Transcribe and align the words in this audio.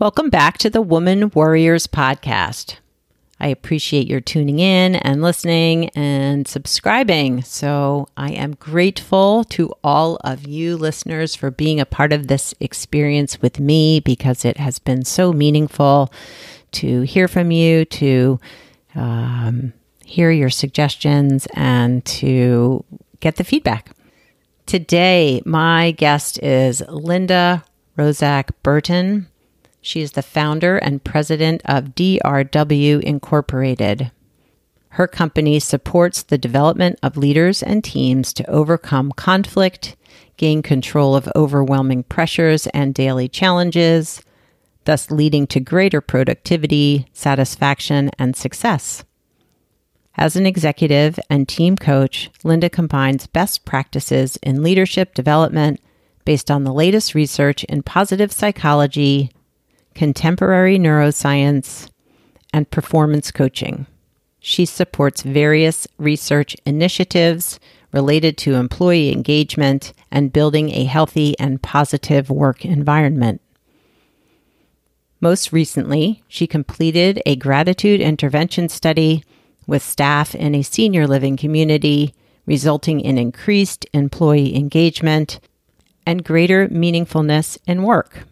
Welcome 0.00 0.30
back 0.30 0.58
to 0.58 0.70
the 0.70 0.80
Woman 0.80 1.32
Warriors 1.34 1.88
podcast. 1.88 2.76
I 3.40 3.48
appreciate 3.48 4.06
your 4.06 4.20
tuning 4.20 4.60
in 4.60 4.94
and 4.94 5.22
listening 5.22 5.88
and 5.88 6.46
subscribing. 6.46 7.42
So, 7.42 8.06
I 8.16 8.30
am 8.30 8.54
grateful 8.54 9.42
to 9.46 9.74
all 9.82 10.14
of 10.22 10.46
you 10.46 10.76
listeners 10.76 11.34
for 11.34 11.50
being 11.50 11.80
a 11.80 11.84
part 11.84 12.12
of 12.12 12.28
this 12.28 12.54
experience 12.60 13.42
with 13.42 13.58
me 13.58 13.98
because 13.98 14.44
it 14.44 14.58
has 14.58 14.78
been 14.78 15.04
so 15.04 15.32
meaningful 15.32 16.12
to 16.72 17.00
hear 17.00 17.26
from 17.26 17.50
you, 17.50 17.84
to 17.86 18.38
um, 18.94 19.72
hear 20.04 20.30
your 20.30 20.50
suggestions, 20.50 21.48
and 21.54 22.04
to 22.04 22.84
get 23.18 23.34
the 23.34 23.42
feedback. 23.42 23.90
Today, 24.64 25.42
my 25.44 25.90
guest 25.90 26.40
is 26.40 26.82
Linda 26.88 27.64
Roszak 27.96 28.50
Burton. 28.62 29.26
She 29.88 30.02
is 30.02 30.12
the 30.12 30.22
founder 30.22 30.76
and 30.76 31.02
president 31.02 31.62
of 31.64 31.94
DRW 31.94 33.00
Incorporated. 33.02 34.10
Her 34.90 35.06
company 35.06 35.58
supports 35.60 36.22
the 36.22 36.36
development 36.36 36.98
of 37.02 37.16
leaders 37.16 37.62
and 37.62 37.82
teams 37.82 38.34
to 38.34 38.50
overcome 38.50 39.12
conflict, 39.12 39.96
gain 40.36 40.60
control 40.60 41.16
of 41.16 41.32
overwhelming 41.34 42.02
pressures 42.02 42.66
and 42.66 42.92
daily 42.92 43.30
challenges, 43.30 44.20
thus 44.84 45.10
leading 45.10 45.46
to 45.46 45.58
greater 45.58 46.02
productivity, 46.02 47.06
satisfaction, 47.14 48.10
and 48.18 48.36
success. 48.36 49.04
As 50.16 50.36
an 50.36 50.44
executive 50.44 51.18
and 51.30 51.48
team 51.48 51.76
coach, 51.76 52.30
Linda 52.44 52.68
combines 52.68 53.26
best 53.26 53.64
practices 53.64 54.36
in 54.42 54.62
leadership 54.62 55.14
development 55.14 55.80
based 56.26 56.50
on 56.50 56.64
the 56.64 56.74
latest 56.74 57.14
research 57.14 57.64
in 57.64 57.82
positive 57.82 58.30
psychology, 58.30 59.30
contemporary 59.98 60.78
neuroscience, 60.78 61.90
and 62.52 62.70
performance 62.70 63.32
coaching. 63.32 63.84
She 64.38 64.64
supports 64.64 65.22
various 65.22 65.88
research 65.98 66.56
initiatives 66.64 67.58
related 67.92 68.38
to 68.38 68.54
employee 68.54 69.10
engagement 69.10 69.92
and 70.12 70.32
building 70.32 70.70
a 70.70 70.84
healthy 70.84 71.36
and 71.40 71.60
positive 71.60 72.30
work 72.30 72.64
environment. 72.64 73.40
Most 75.20 75.52
recently, 75.52 76.22
she 76.28 76.46
completed 76.46 77.20
a 77.26 77.34
gratitude 77.34 78.00
intervention 78.00 78.68
study 78.68 79.24
with 79.66 79.82
staff 79.82 80.32
in 80.32 80.54
a 80.54 80.62
senior 80.62 81.08
living 81.08 81.36
community, 81.36 82.14
resulting 82.46 83.00
in 83.00 83.18
increased 83.18 83.84
employee 83.92 84.54
engagement 84.54 85.40
and 86.06 86.22
greater 86.24 86.68
meaningfulness 86.68 87.58
in 87.66 87.82
work. 87.82 88.27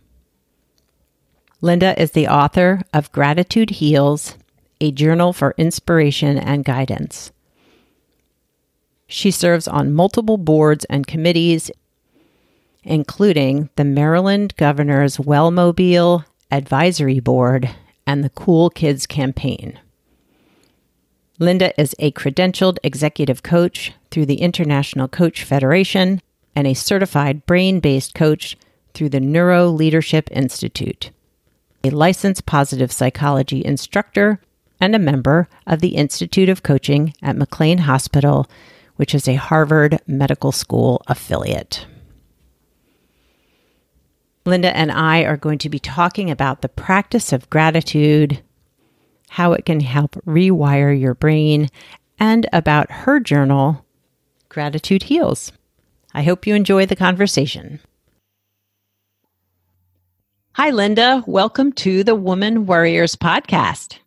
Linda 1.63 2.01
is 2.01 2.11
the 2.11 2.29
author 2.29 2.83
of 2.93 3.11
Gratitude 3.13 3.71
Heals, 3.71 4.37
a 4.79 4.93
journal 4.93 5.33
for 5.33 5.55
inspiration 5.57 6.37
and 6.37 6.65
guidance. 6.67 7.33
She 9.07 9.31
serves 9.31 9.67
on 9.67 9.95
multiple 9.95 10.37
boards 10.37 10.85
and 10.87 11.07
committees, 11.07 11.71
including 12.83 13.71
the 13.77 13.85
Maryland 13.85 14.55
Governor's 14.59 15.17
Wellmobile 15.17 16.27
Advisory 16.51 17.21
Board 17.21 17.71
and 18.07 18.23
the 18.23 18.31
Cool 18.31 18.69
Kids 18.69 19.07
Campaign. 19.07 19.81
Linda 21.39 21.79
is 21.81 21.95
a 21.99 22.13
credentialed 22.13 22.79
executive 22.83 23.43
coach 23.43 23.93
through 24.11 24.27
the 24.27 24.43
International 24.43 25.09
Coach 25.09 25.43
Federation 25.43 26.21
and 26.55 26.67
a 26.67 26.75
certified 26.75 27.47
brain 27.47 27.81
based 27.81 28.15
coach 28.15 28.59
through 28.93 29.09
the 29.09 29.21
Neuro 29.21 29.69
Leadership 29.69 30.29
Institute 30.31 31.11
a 31.87 31.91
licensed 31.91 32.47
positive 32.47 32.91
psychology 32.93 33.65
instructor, 33.65 34.41
and 34.81 34.95
a 34.95 34.99
member 34.99 35.49
of 35.67 35.81
the 35.81 35.97
Institute 35.97 36.49
of 36.49 36.63
Coaching 36.63 37.15
at 37.23 37.37
McLean 37.37 37.79
Hospital, 37.79 38.47
which 38.97 39.15
is 39.15 39.29
a 39.29 39.35
Harvard 39.35 40.01
Medical 40.07 40.53
School 40.53 41.03
affiliate. 41.07 41.87
Linda 44.45 44.77
and 44.77 44.93
I 44.93 45.23
are 45.23 45.37
going 45.37 45.59
to 45.59 45.69
be 45.69 45.79
talking 45.79 46.31
about 46.31 46.63
the 46.63 46.69
practice 46.69 47.33
of 47.33 47.51
gratitude, 47.51 48.43
how 49.31 49.53
it 49.53 49.65
can 49.65 49.81
help 49.81 50.13
rewire 50.25 50.99
your 50.99 51.15
brain, 51.15 51.69
and 52.19 52.47
about 52.53 52.91
her 52.91 53.19
journal, 53.19 53.85
Gratitude 54.49 55.05
Heals. 55.05 55.53
I 56.15 56.23
hope 56.23 56.47
you 56.47 56.55
enjoy 56.55 56.87
the 56.87 56.97
conversation. 56.97 57.81
Hi, 60.57 60.71
Linda. 60.71 61.23
Welcome 61.27 61.71
to 61.73 62.03
the 62.03 62.15
Woman 62.15 62.65
Warriors 62.65 63.15
podcast. 63.15 63.99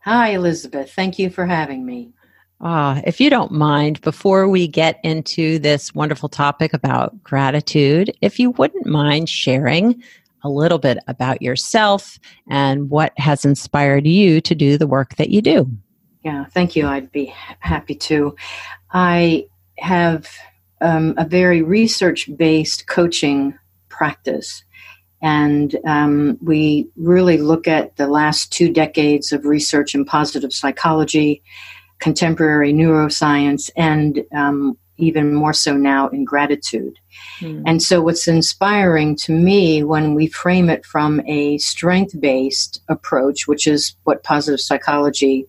Hi, 0.00 0.32
Elizabeth. 0.32 0.92
Thank 0.92 1.18
you 1.18 1.30
for 1.30 1.46
having 1.46 1.86
me. 1.86 2.12
Ah, 2.60 3.00
if 3.06 3.22
you 3.22 3.30
don't 3.30 3.52
mind, 3.52 4.02
before 4.02 4.46
we 4.46 4.68
get 4.68 5.00
into 5.02 5.58
this 5.58 5.94
wonderful 5.94 6.28
topic 6.28 6.74
about 6.74 7.22
gratitude, 7.22 8.14
if 8.20 8.38
you 8.38 8.50
wouldn't 8.50 8.84
mind 8.84 9.30
sharing 9.30 10.02
a 10.42 10.50
little 10.50 10.76
bit 10.76 10.98
about 11.08 11.40
yourself 11.40 12.18
and 12.50 12.90
what 12.90 13.18
has 13.18 13.46
inspired 13.46 14.06
you 14.06 14.42
to 14.42 14.54
do 14.54 14.76
the 14.76 14.86
work 14.86 15.16
that 15.16 15.30
you 15.30 15.40
do. 15.40 15.66
Yeah, 16.22 16.44
thank 16.44 16.76
you. 16.76 16.86
I'd 16.86 17.12
be 17.12 17.32
happy 17.60 17.94
to. 17.94 18.36
I 18.92 19.46
have 19.78 20.28
um, 20.82 21.14
a 21.16 21.24
very 21.24 21.62
research 21.62 22.28
based 22.36 22.88
coaching 22.88 23.58
practice. 23.88 24.64
And 25.24 25.74
um, 25.86 26.36
we 26.42 26.86
really 26.96 27.38
look 27.38 27.66
at 27.66 27.96
the 27.96 28.06
last 28.06 28.52
two 28.52 28.70
decades 28.70 29.32
of 29.32 29.46
research 29.46 29.94
in 29.94 30.04
positive 30.04 30.52
psychology, 30.52 31.42
contemporary 31.98 32.74
neuroscience, 32.74 33.70
and 33.74 34.22
um, 34.36 34.76
even 34.98 35.32
more 35.32 35.54
so 35.54 35.78
now 35.78 36.08
in 36.08 36.26
gratitude. 36.26 36.98
Mm. 37.40 37.62
And 37.64 37.82
so, 37.82 38.02
what's 38.02 38.28
inspiring 38.28 39.16
to 39.16 39.32
me 39.32 39.82
when 39.82 40.14
we 40.14 40.26
frame 40.26 40.68
it 40.68 40.84
from 40.84 41.22
a 41.26 41.56
strength 41.56 42.20
based 42.20 42.82
approach, 42.90 43.48
which 43.48 43.66
is 43.66 43.96
what 44.04 44.24
positive 44.24 44.60
psychology 44.60 45.46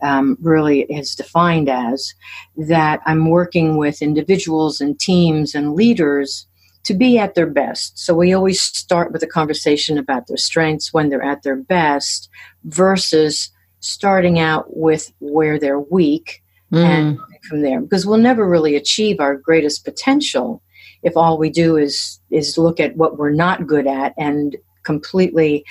um, 0.00 0.38
really 0.40 0.84
is 0.84 1.14
defined 1.14 1.68
as, 1.68 2.14
that 2.56 3.00
I'm 3.04 3.28
working 3.28 3.76
with 3.76 4.00
individuals 4.00 4.80
and 4.80 4.98
teams 4.98 5.54
and 5.54 5.74
leaders 5.74 6.46
to 6.84 6.94
be 6.94 7.18
at 7.18 7.34
their 7.34 7.46
best. 7.46 7.98
So 7.98 8.14
we 8.14 8.32
always 8.32 8.60
start 8.60 9.12
with 9.12 9.22
a 9.22 9.26
conversation 9.26 9.98
about 9.98 10.26
their 10.26 10.36
strengths 10.36 10.92
when 10.92 11.08
they're 11.08 11.22
at 11.22 11.42
their 11.42 11.56
best 11.56 12.28
versus 12.64 13.50
starting 13.80 14.38
out 14.38 14.76
with 14.76 15.12
where 15.20 15.58
they're 15.58 15.80
weak 15.80 16.42
mm. 16.72 16.84
and 16.84 17.18
from 17.48 17.62
there 17.62 17.80
because 17.80 18.04
we'll 18.04 18.18
never 18.18 18.46
really 18.46 18.76
achieve 18.76 19.20
our 19.20 19.36
greatest 19.36 19.84
potential 19.84 20.62
if 21.02 21.16
all 21.16 21.38
we 21.38 21.48
do 21.48 21.76
is 21.76 22.20
is 22.30 22.58
look 22.58 22.78
at 22.78 22.94
what 22.96 23.16
we're 23.16 23.30
not 23.30 23.66
good 23.66 23.86
at 23.86 24.12
and 24.18 24.56
completely 24.82 25.64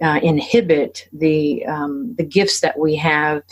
uh, 0.00 0.18
inhibit 0.22 1.08
the 1.12 1.64
um, 1.66 2.14
the 2.16 2.24
gifts 2.24 2.60
that 2.60 2.78
we 2.78 2.96
have 2.96 3.42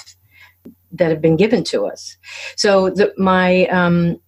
that 0.92 1.10
have 1.10 1.20
been 1.20 1.36
given 1.36 1.62
to 1.62 1.86
us. 1.86 2.16
So 2.56 2.90
the, 2.90 3.12
my 3.16 3.66
um, 3.66 4.20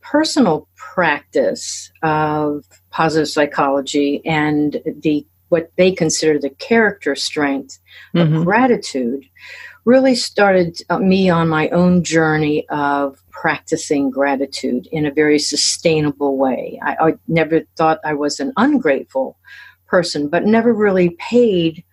personal 0.00 0.67
practice 0.98 1.92
of 2.02 2.64
positive 2.90 3.28
psychology 3.28 4.20
and 4.24 4.82
the 5.00 5.24
what 5.48 5.70
they 5.76 5.92
consider 5.92 6.40
the 6.40 6.50
character 6.50 7.14
strength 7.14 7.78
mm-hmm. 8.16 8.34
of 8.34 8.44
gratitude 8.44 9.24
really 9.84 10.16
started 10.16 10.82
uh, 10.90 10.98
me 10.98 11.30
on 11.30 11.48
my 11.48 11.68
own 11.68 12.02
journey 12.02 12.68
of 12.70 13.22
practicing 13.30 14.10
gratitude 14.10 14.88
in 14.90 15.06
a 15.06 15.12
very 15.12 15.38
sustainable 15.38 16.36
way. 16.36 16.80
I, 16.82 16.96
I 17.00 17.14
never 17.28 17.60
thought 17.76 18.00
I 18.04 18.14
was 18.14 18.40
an 18.40 18.52
ungrateful 18.56 19.38
person, 19.86 20.28
but 20.28 20.46
never 20.46 20.72
really 20.74 21.10
paid 21.10 21.84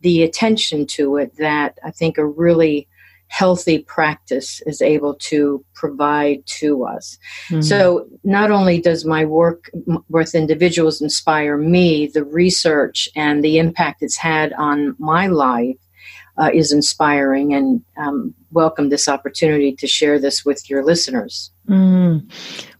the 0.00 0.22
attention 0.22 0.86
to 0.86 1.18
it 1.18 1.36
that 1.36 1.78
I 1.84 1.90
think 1.90 2.16
a 2.16 2.24
really 2.24 2.88
healthy 3.28 3.80
practice 3.80 4.62
is 4.66 4.80
able 4.80 5.14
to 5.14 5.64
provide 5.74 6.44
to 6.46 6.84
us. 6.84 7.18
Mm-hmm. 7.48 7.60
So, 7.62 8.06
not 8.24 8.50
only 8.50 8.80
does 8.80 9.04
my 9.04 9.24
work 9.24 9.70
with 10.08 10.34
individuals 10.34 11.00
inspire 11.00 11.56
me, 11.56 12.06
the 12.06 12.24
research 12.24 13.08
and 13.16 13.42
the 13.42 13.58
impact 13.58 14.02
it's 14.02 14.16
had 14.16 14.52
on 14.54 14.94
my 14.98 15.26
life 15.26 15.76
uh, 16.38 16.50
is 16.52 16.72
inspiring, 16.72 17.54
and 17.54 17.82
um, 17.96 18.34
welcome 18.52 18.88
this 18.88 19.08
opportunity 19.08 19.72
to 19.72 19.86
share 19.86 20.18
this 20.18 20.44
with 20.44 20.68
your 20.68 20.84
listeners. 20.84 21.50
Mm. 21.68 22.30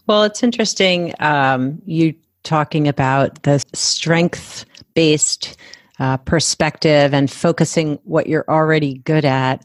Well, 0.06 0.22
it's 0.25 0.42
interesting 0.42 1.14
um, 1.20 1.81
you 1.84 2.14
talking 2.44 2.87
about 2.87 3.42
the 3.42 3.62
strength 3.75 4.64
based 4.94 5.56
uh, 5.99 6.16
perspective 6.19 7.12
and 7.12 7.31
focusing 7.31 7.99
what 8.04 8.26
you're 8.26 8.44
already 8.49 8.99
good 8.99 9.25
at 9.25 9.64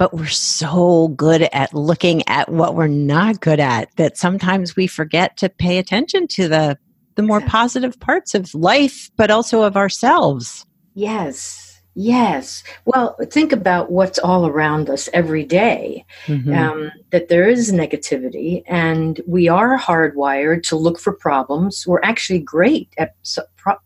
but 0.00 0.14
we're 0.14 0.26
so 0.28 1.08
good 1.08 1.42
at 1.52 1.74
looking 1.74 2.26
at 2.26 2.48
what 2.48 2.74
we're 2.74 2.86
not 2.86 3.38
good 3.38 3.60
at 3.60 3.94
that 3.96 4.16
sometimes 4.16 4.74
we 4.74 4.86
forget 4.86 5.36
to 5.36 5.50
pay 5.50 5.76
attention 5.76 6.26
to 6.26 6.48
the 6.48 6.78
the 7.16 7.22
more 7.22 7.42
positive 7.42 8.00
parts 8.00 8.34
of 8.34 8.54
life 8.54 9.10
but 9.16 9.30
also 9.30 9.62
of 9.62 9.76
ourselves 9.76 10.66
yes 10.94 11.66
Yes. 11.96 12.62
Well, 12.84 13.16
think 13.30 13.50
about 13.50 13.90
what's 13.90 14.18
all 14.20 14.46
around 14.46 14.88
us 14.88 15.08
every 15.12 15.44
day. 15.44 16.04
Mm-hmm. 16.26 16.54
Um, 16.54 16.92
that 17.10 17.28
there 17.28 17.48
is 17.48 17.72
negativity, 17.72 18.62
and 18.68 19.20
we 19.26 19.48
are 19.48 19.76
hardwired 19.76 20.62
to 20.68 20.76
look 20.76 21.00
for 21.00 21.12
problems. 21.12 21.84
We're 21.88 22.00
actually 22.04 22.38
great 22.38 22.94
at 22.96 23.16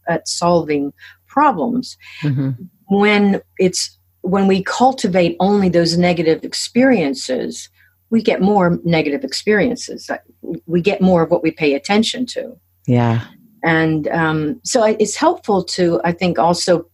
at 0.07 0.29
solving 0.29 0.93
problems. 1.27 1.97
Mm-hmm. 2.21 2.51
When 2.89 3.41
it's 3.57 3.94
when 4.25 4.47
we 4.47 4.63
cultivate 4.63 5.37
only 5.39 5.69
those 5.69 5.99
negative 5.99 6.45
experiences, 6.45 7.69
we 8.09 8.23
get 8.23 8.41
more 8.41 8.79
negative 8.83 9.23
experiences. 9.23 10.11
We 10.67 10.81
get 10.81 11.03
more 11.03 11.23
of 11.23 11.31
what 11.31 11.43
we 11.43 11.51
pay 11.51 11.75
attention 11.75 12.25
to. 12.27 12.57
Yeah. 12.87 13.27
And 13.63 14.09
um, 14.09 14.61
so 14.65 14.83
it's 14.83 15.17
helpful 15.17 15.63
to, 15.65 16.01
I 16.05 16.13
think, 16.13 16.39
also 16.39 16.89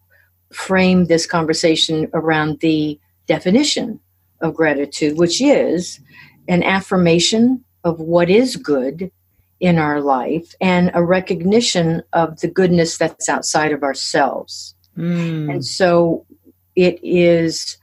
frame 0.53 1.05
this 1.05 1.25
conversation 1.25 2.09
around 2.15 2.61
the 2.61 2.99
definition 3.27 4.01
of 4.41 4.55
gratitude, 4.55 5.17
which 5.17 5.41
is 5.41 6.01
an 6.49 6.65
affirmation 6.65 7.65
of 7.85 8.01
what 8.01 8.29
is 8.29 8.57
good 8.57 9.13
in 9.61 9.79
our 9.79 10.01
life 10.01 10.55
and 10.61 10.91
a 10.95 11.05
recognition 11.05 12.03
of 12.13 12.41
the 12.41 12.49
goodness 12.49 12.99
that's 12.99 13.29
outside 13.29 13.71
of 13.71 13.85
ourselves. 13.85 14.75
Mm. 14.97 15.51
And 15.51 15.65
so 15.65 16.27
it 16.77 16.99
is 17.03 17.77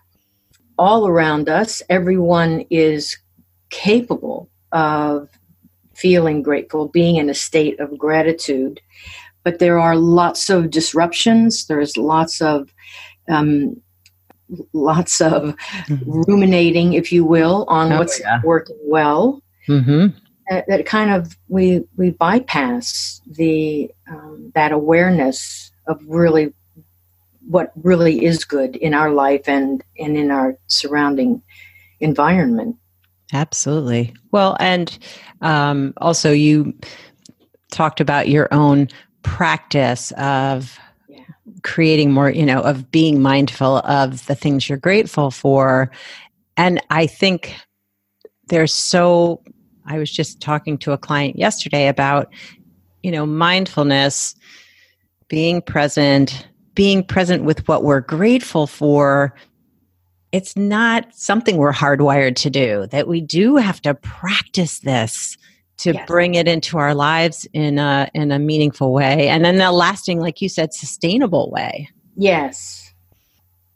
all 0.77 1.07
around 1.07 1.49
us. 1.49 1.81
Everyone 1.89 2.65
is 2.69 3.17
capable 3.69 4.49
of 4.71 5.29
feeling 5.93 6.43
grateful, 6.43 6.87
being 6.87 7.15
in 7.15 7.29
a 7.29 7.33
state 7.33 7.79
of 7.79 7.97
gratitude 7.97 8.79
but 9.47 9.59
there 9.59 9.79
are 9.79 9.95
lots 9.95 10.49
of 10.49 10.69
disruptions. 10.69 11.67
There's 11.67 11.95
lots 11.95 12.41
of 12.41 12.69
um, 13.29 13.81
lots 14.73 15.21
of 15.21 15.55
mm-hmm. 15.87 16.21
ruminating, 16.27 16.91
if 16.95 17.13
you 17.13 17.23
will, 17.23 17.63
on 17.69 17.93
oh, 17.93 17.99
what's 17.99 18.19
yeah. 18.19 18.41
working 18.43 18.77
well. 18.83 19.41
Mm-hmm. 19.69 20.17
That, 20.49 20.65
that, 20.67 20.85
kind 20.85 21.11
of 21.11 21.37
we 21.47 21.85
we 21.95 22.09
bypass 22.09 23.21
the 23.25 23.89
um, 24.11 24.51
that 24.53 24.73
awareness 24.73 25.71
of 25.87 26.01
really 26.05 26.53
what 27.49 27.71
really 27.83 28.25
is 28.25 28.44
good 28.44 28.75
in 28.75 28.94
our 28.94 29.11
life 29.11 29.47
and 29.47 29.83
and 29.97 30.17
in 30.17 30.31
our 30.31 30.57
surrounding 30.67 31.41
environment. 31.99 32.75
Absolutely. 33.33 34.13
Well, 34.31 34.55
and 34.59 34.97
um, 35.41 35.94
also 35.97 36.31
you 36.31 36.73
talked 37.71 37.99
about 37.99 38.29
your 38.29 38.47
own 38.53 38.88
practice 39.23 40.11
of 40.11 40.77
yeah. 41.09 41.19
creating 41.63 42.11
more, 42.11 42.29
you 42.29 42.45
know, 42.45 42.61
of 42.61 42.89
being 42.91 43.21
mindful 43.21 43.79
of 43.79 44.25
the 44.27 44.35
things 44.35 44.69
you're 44.69 44.77
grateful 44.77 45.31
for. 45.31 45.91
And 46.55 46.81
I 46.89 47.07
think 47.07 47.55
there's 48.47 48.73
so, 48.73 49.41
I 49.85 49.97
was 49.97 50.11
just 50.11 50.39
talking 50.39 50.77
to 50.79 50.94
a 50.94 50.97
client 50.97 51.38
yesterday 51.38 51.88
about, 51.89 52.31
you 53.03 53.11
know, 53.11 53.25
mindfulness, 53.25 54.35
being 55.27 55.61
present, 55.61 56.47
being 56.77 57.03
present 57.03 57.44
with 57.44 57.68
what 57.68 57.83
we're 57.83 58.00
grateful 58.00 58.68
for 58.68 59.33
it's 60.31 60.56
not 60.56 61.07
something 61.12 61.57
we're 61.57 61.74
hardwired 61.74 62.35
to 62.35 62.51
do 62.51 62.85
that 62.91 63.07
we 63.07 63.19
do 63.19 63.56
have 63.56 63.81
to 63.81 63.95
practice 63.95 64.79
this 64.81 65.38
to 65.77 65.94
yes. 65.94 66.07
bring 66.07 66.35
it 66.35 66.47
into 66.47 66.77
our 66.77 66.94
lives 66.94 67.47
in 67.53 67.79
a 67.79 68.07
in 68.13 68.31
a 68.31 68.38
meaningful 68.38 68.94
way 68.94 69.27
and 69.27 69.44
then 69.44 69.59
a 69.59 69.71
lasting 69.71 70.19
like 70.19 70.39
you 70.39 70.47
said 70.47 70.71
sustainable 70.71 71.50
way 71.50 71.89
yes 72.15 72.94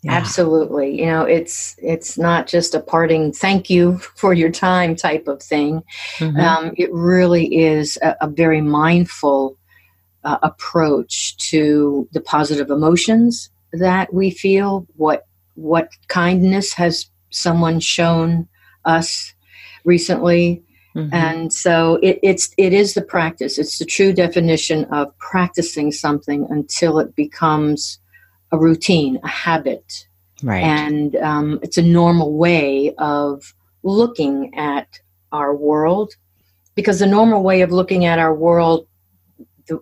yeah. 0.04 0.14
absolutely 0.14 1.00
you 1.00 1.08
know 1.08 1.24
it's 1.24 1.76
it's 1.80 2.20
not 2.20 2.46
just 2.46 2.76
a 2.76 2.80
parting 2.80 3.34
thank 3.34 3.68
you 3.68 3.98
for 4.16 4.32
your 4.32 4.52
time 4.52 4.96
type 4.96 5.28
of 5.28 5.42
thing 5.42 5.82
mm-hmm. 6.18 6.40
um, 6.40 6.72
it 6.78 6.94
really 6.94 7.56
is 7.56 7.98
a, 8.04 8.16
a 8.22 8.28
very 8.28 8.62
mindful 8.62 9.58
uh, 10.24 10.38
approach 10.44 11.38
to 11.38 12.08
the 12.12 12.22
positive 12.22 12.70
emotions 12.70 13.50
that 13.74 14.14
we 14.14 14.30
feel 14.30 14.86
what 14.96 15.26
what 15.56 15.90
kindness 16.08 16.74
has 16.74 17.08
someone 17.30 17.80
shown 17.80 18.48
us 18.86 19.34
recently 19.86 20.64
Mm-hmm. 20.96 21.14
And 21.14 21.54
so 21.54 22.00
it, 22.04 22.20
it's 22.22 22.54
it 22.58 22.74
is 22.74 22.94
the 22.94 23.02
practice. 23.02 23.58
It's 23.58 23.80
the 23.80 23.86
true 23.86 24.12
definition 24.12 24.86
of 24.86 25.18
practicing 25.20 25.92
something 25.92 26.46
until 26.50 27.00
it 27.00 27.16
becomes 27.16 28.00
a 28.52 28.58
routine, 28.58 29.18
a 29.24 29.28
habit, 29.28 30.06
right? 30.44 30.62
And 30.62 31.16
um, 31.18 31.60
it's 31.64 31.78
a 31.78 31.82
normal 31.82 32.34
way 32.34 32.94
of 32.98 33.54
looking 33.84 34.54
at 34.58 35.00
our 35.32 35.56
world, 35.56 36.14
because 36.76 37.00
the 37.00 37.08
normal 37.08 37.42
way 37.42 37.62
of 37.62 37.72
looking 37.72 38.04
at 38.04 38.20
our 38.20 38.36
world 38.36 38.86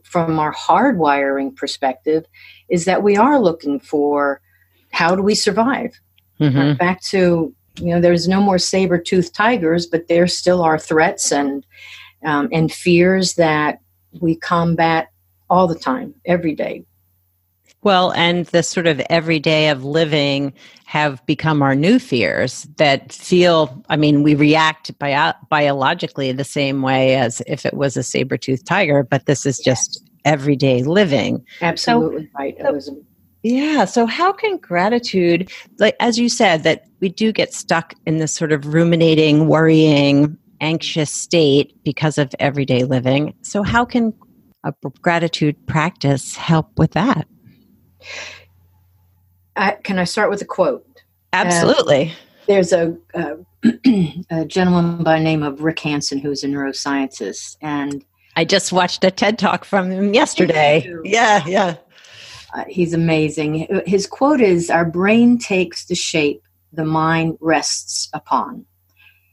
from 0.04 0.40
our 0.40 0.54
hardwiring 0.54 1.56
perspective 1.56 2.26
is 2.70 2.86
that 2.86 3.04
we 3.04 3.18
are 3.18 3.40
looking 3.40 3.80
for 3.80 4.42
how 4.92 5.16
do 5.16 5.22
we 5.22 5.36
survive. 5.36 6.00
Mm-hmm. 6.40 6.78
Back 6.78 7.02
to 7.04 7.54
you 7.76 7.94
know 7.94 8.02
there's 8.02 8.28
no 8.28 8.42
more 8.42 8.58
saber-toothed 8.58 9.34
tigers 9.34 9.86
but 9.86 10.08
there 10.08 10.28
still 10.28 10.62
are 10.62 10.78
threats 10.78 11.32
and 11.32 11.66
um, 12.26 12.50
and 12.52 12.72
fears 12.72 13.36
that 13.36 13.80
we 14.20 14.36
combat 14.36 15.10
all 15.50 15.68
the 15.68 15.80
time 15.80 16.14
every 16.26 16.54
day 16.54 16.84
well 17.84 18.12
and 18.12 18.46
the 18.48 18.64
sort 18.64 18.88
of 18.88 19.00
everyday 19.10 19.70
of 19.70 19.84
living 19.84 20.54
have 20.86 21.26
become 21.26 21.62
our 21.62 21.76
new 21.76 22.00
fears 22.00 22.68
that 22.78 23.12
feel 23.12 23.84
i 23.90 23.96
mean 23.96 24.24
we 24.24 24.36
react 24.36 24.98
bio- 25.00 25.34
biologically 25.50 26.32
the 26.32 26.44
same 26.44 26.82
way 26.82 27.16
as 27.16 27.42
if 27.48 27.66
it 27.66 27.74
was 27.74 27.98
a 27.98 28.04
saber-toothed 28.04 28.66
tiger 28.66 29.04
but 29.04 29.26
this 29.26 29.46
is 29.46 29.60
just 29.60 30.04
everyday 30.26 30.84
living 30.84 31.44
absolutely 31.62 32.26
so, 32.26 32.32
right 32.38 32.56
Elizabeth. 32.60 33.04
Yeah. 33.42 33.86
So, 33.86 34.06
how 34.06 34.34
can 34.34 34.58
gratitude, 34.58 35.50
like 35.78 35.96
as 36.02 36.20
you 36.20 36.28
said, 36.28 36.64
that 36.64 36.88
we 37.00 37.08
do 37.08 37.32
get 37.32 37.54
stuck 37.54 37.94
in 38.06 38.18
this 38.18 38.34
sort 38.34 38.52
of 38.52 38.74
ruminating, 38.74 39.48
worrying, 39.48 40.38
anxious 40.62 41.12
state 41.12 41.76
because 41.84 42.18
of 42.18 42.34
everyday 42.40 42.84
living. 42.84 43.34
So, 43.42 43.64
how 43.64 43.86
can 43.86 44.14
a 44.64 44.74
gratitude 45.02 45.56
practice 45.68 46.36
help 46.36 46.78
with 46.78 46.92
that? 46.92 47.28
I, 49.56 49.72
can 49.84 50.00
I 50.00 50.04
start 50.06 50.30
with 50.30 50.42
a 50.42 50.46
quote? 50.46 50.86
Absolutely. 51.34 52.10
Uh, 52.10 52.14
there's 52.48 52.72
a, 52.72 52.98
a, 53.14 53.38
a, 54.32 54.46
gentleman 54.46 55.04
by 55.04 55.18
the 55.18 55.24
name 55.24 55.44
of 55.44 55.62
Rick 55.62 55.80
Hanson 55.80 56.20
who's 56.20 56.44
a 56.44 56.48
neuroscientist, 56.48 57.58
and 57.62 58.04
I 58.36 58.46
just 58.46 58.72
watched 58.72 59.04
a 59.04 59.12
TED 59.12 59.38
talk 59.38 59.66
from 59.66 59.92
him 59.92 60.14
yesterday. 60.14 60.92
Yeah, 61.04 61.46
yeah. 61.46 61.76
Uh, 62.54 62.64
he's 62.68 62.94
amazing. 62.94 63.68
His 63.86 64.08
quote 64.08 64.42
is 64.42 64.70
Our 64.70 64.86
brain 64.86 65.38
takes 65.38 65.86
the 65.86 65.96
shape 65.96 66.42
the 66.74 66.86
mind 66.86 67.38
rests 67.42 68.10
upon. 68.14 68.66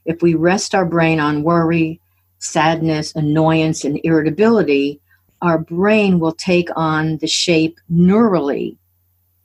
If 0.05 0.21
we 0.21 0.35
rest 0.35 0.73
our 0.73 0.85
brain 0.85 1.19
on 1.19 1.43
worry, 1.43 1.99
sadness, 2.39 3.15
annoyance, 3.15 3.83
and 3.83 3.99
irritability, 4.03 5.01
our 5.41 5.57
brain 5.57 6.19
will 6.19 6.33
take 6.33 6.69
on 6.75 7.17
the 7.17 7.27
shape 7.27 7.79
neurally 7.91 8.77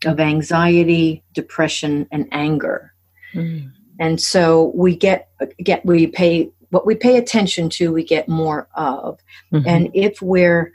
of 0.04 0.18
anxiety, 0.20 1.22
depression, 1.32 2.06
and 2.11 2.26
anger. 2.32 2.92
Mm. 3.34 3.70
And 4.00 4.20
so 4.20 4.72
we 4.75 4.96
get 4.96 5.28
get 5.62 5.84
we 5.84 6.06
pay 6.06 6.50
what 6.70 6.87
we 6.87 6.94
pay 6.94 7.18
attention 7.18 7.68
to, 7.68 7.92
we 7.92 8.02
get 8.02 8.28
more 8.28 8.66
of. 8.75 9.20
Mm-hmm. 9.52 9.68
And 9.68 9.90
if 9.94 10.22
we're 10.22 10.72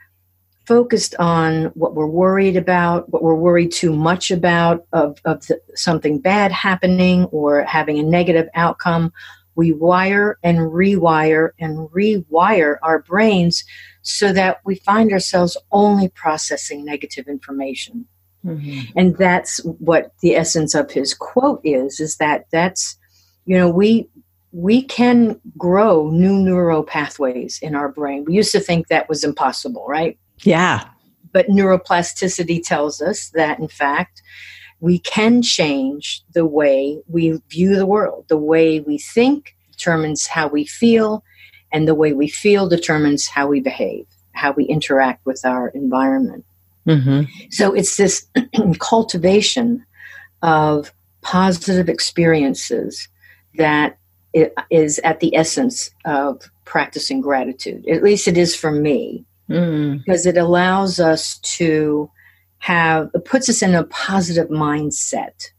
focused 0.67 1.15
on 1.17 1.65
what 1.75 1.95
we're 1.95 2.05
worried 2.05 2.55
about, 2.55 3.09
what 3.09 3.23
we're 3.23 3.33
worried 3.33 3.71
too 3.71 3.95
much 3.95 4.29
about, 4.29 4.85
of, 4.91 5.17
of 5.25 5.47
the, 5.47 5.59
something 5.75 6.19
bad 6.19 6.51
happening 6.51 7.23
or 7.25 7.63
having 7.63 7.97
a 7.97 8.03
negative 8.03 8.47
outcome, 8.53 9.11
we 9.57 9.71
wire 9.71 10.37
and 10.43 10.59
rewire 10.59 11.49
and 11.59 11.89
rewire 11.89 12.77
our 12.83 12.99
brains 12.99 13.65
so 14.03 14.31
that 14.31 14.59
we 14.63 14.75
find 14.75 15.11
ourselves 15.11 15.57
only 15.71 16.07
processing 16.09 16.85
negative 16.85 17.27
information. 17.27 18.05
Mm-hmm. 18.45 18.97
And 18.97 19.17
that's 19.17 19.57
what 19.65 20.13
the 20.21 20.35
essence 20.35 20.75
of 20.75 20.91
his 20.91 21.13
quote 21.13 21.59
is 21.63 21.99
is 21.99 22.17
that 22.17 22.45
that's 22.51 22.97
you 23.45 23.57
know 23.57 23.67
we 23.67 24.07
we 24.51 24.83
can 24.83 25.41
grow 25.57 26.09
new 26.09 26.37
neural 26.37 26.83
pathways 26.83 27.59
in 27.61 27.75
our 27.75 27.89
brain. 27.89 28.25
We 28.25 28.35
used 28.35 28.51
to 28.53 28.59
think 28.59 28.87
that 28.87 29.09
was 29.09 29.23
impossible, 29.23 29.85
right? 29.87 30.17
Yeah. 30.43 30.87
But 31.33 31.47
neuroplasticity 31.47 32.63
tells 32.63 33.01
us 33.01 33.29
that, 33.31 33.59
in 33.59 33.67
fact, 33.67 34.21
we 34.79 34.99
can 34.99 35.41
change 35.41 36.23
the 36.33 36.45
way 36.45 37.01
we 37.07 37.41
view 37.49 37.75
the 37.75 37.85
world. 37.85 38.25
The 38.27 38.37
way 38.37 38.79
we 38.79 38.97
think 38.97 39.55
determines 39.71 40.27
how 40.27 40.47
we 40.47 40.65
feel, 40.65 41.23
and 41.71 41.87
the 41.87 41.95
way 41.95 42.13
we 42.13 42.27
feel 42.27 42.67
determines 42.67 43.27
how 43.27 43.47
we 43.47 43.59
behave, 43.59 44.05
how 44.33 44.51
we 44.51 44.65
interact 44.65 45.25
with 45.25 45.45
our 45.45 45.69
environment. 45.69 46.45
Mm-hmm. 46.87 47.29
So 47.49 47.73
it's 47.73 47.97
this 47.97 48.27
cultivation 48.79 49.85
of 50.41 50.93
positive 51.21 51.89
experiences 51.89 53.07
that 53.55 53.97
is 54.69 54.99
at 54.99 55.19
the 55.19 55.35
essence 55.35 55.89
of 56.05 56.49
practicing 56.65 57.21
gratitude. 57.21 57.87
At 57.87 58.03
least 58.03 58.27
it 58.27 58.37
is 58.37 58.55
for 58.55 58.71
me, 58.71 59.25
mm. 59.49 59.97
because 59.97 60.25
it 60.25 60.37
allows 60.37 60.99
us 60.99 61.39
to 61.39 62.09
have, 62.59 63.09
it 63.13 63.25
puts 63.25 63.49
us 63.49 63.61
in 63.61 63.75
a 63.75 63.83
positive 63.85 64.49
mindset. 64.49 65.51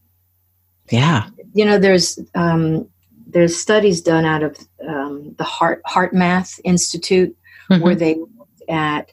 Yeah. 0.91 1.29
You 1.55 1.65
know, 1.65 1.79
there's, 1.79 2.19
um, 2.35 2.89
there's 3.29 3.57
studies 3.57 4.01
done 4.01 4.25
out 4.25 4.43
of 4.43 4.57
um, 4.87 5.35
the 5.37 5.45
Heart 5.45 5.83
Heart 5.85 6.15
Math 6.15 6.59
Institute 6.65 7.37
mm-hmm. 7.71 7.83
where 7.83 7.95
they 7.95 8.15
looked 8.15 8.63
at 8.69 9.13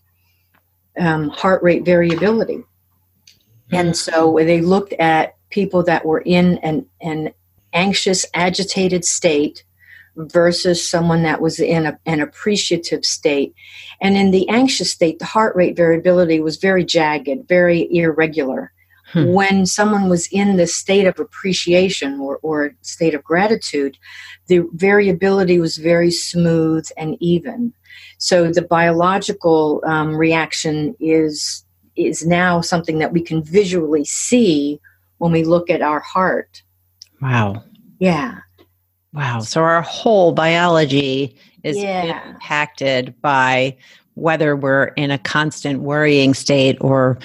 um, 0.98 1.30
heart 1.30 1.62
rate 1.62 1.84
variability, 1.84 2.63
and 3.72 3.96
so 3.96 4.36
they 4.38 4.62
looked 4.62 4.94
at 4.94 5.36
people 5.50 5.84
that 5.84 6.06
were 6.06 6.22
in 6.22 6.58
an, 6.60 6.86
an 7.01 7.32
anxious, 7.74 8.25
agitated 8.34 9.04
state 9.04 9.65
versus 10.17 10.88
someone 10.88 11.24
that 11.24 11.41
was 11.41 11.60
in 11.60 11.86
a, 11.86 12.00
an 12.05 12.22
appreciative 12.22 13.05
state. 13.05 13.53
And 14.01 14.15
in 14.15 14.31
the 14.31 14.48
anxious 14.50 14.91
state, 14.91 15.19
the 15.19 15.25
heart 15.25 15.55
rate 15.55 15.75
variability 15.75 16.39
was 16.39 16.57
very 16.57 16.84
jagged, 16.86 17.48
very 17.48 17.88
irregular. 17.93 18.72
Hmm. 19.12 19.34
When 19.34 19.65
someone 19.65 20.10
was 20.10 20.27
in 20.31 20.57
the 20.57 20.67
state 20.67 21.05
of 21.05 21.19
appreciation 21.19 22.19
or, 22.19 22.39
or 22.41 22.75
state 22.81 23.13
of 23.13 23.24
gratitude, 23.24 23.98
the 24.48 24.67
variability 24.74 25.60
was 25.60 25.77
very 25.77 26.12
smooth 26.12 26.88
and 26.98 27.15
even. 27.19 27.74
So 28.17 28.51
the 28.51 28.62
biological 28.62 29.81
um, 29.86 30.15
reaction 30.15 30.95
is 31.00 31.63
is 31.95 32.25
now 32.25 32.60
something 32.60 33.00
that 33.00 33.13
we 33.13 33.22
can 33.22 33.41
visually 33.41 34.03
see 34.03 34.81
when 35.19 35.31
we 35.31 35.43
look 35.43 35.69
at 35.69 35.81
our 35.81 36.01
heart. 36.01 36.62
Wow. 37.22 37.63
Yeah. 38.00 38.39
Wow. 39.15 39.39
So 39.39 39.62
our 39.62 39.81
whole 39.81 40.34
biology 40.34 41.36
is 41.63 41.77
yeah. 41.77 42.29
impacted 42.29 43.15
by 43.22 43.77
whether 44.15 44.55
we're 44.55 44.86
in 44.95 45.12
a 45.12 45.17
constant 45.17 45.81
worrying 45.81 46.34
state 46.34 46.77
or 46.81 47.17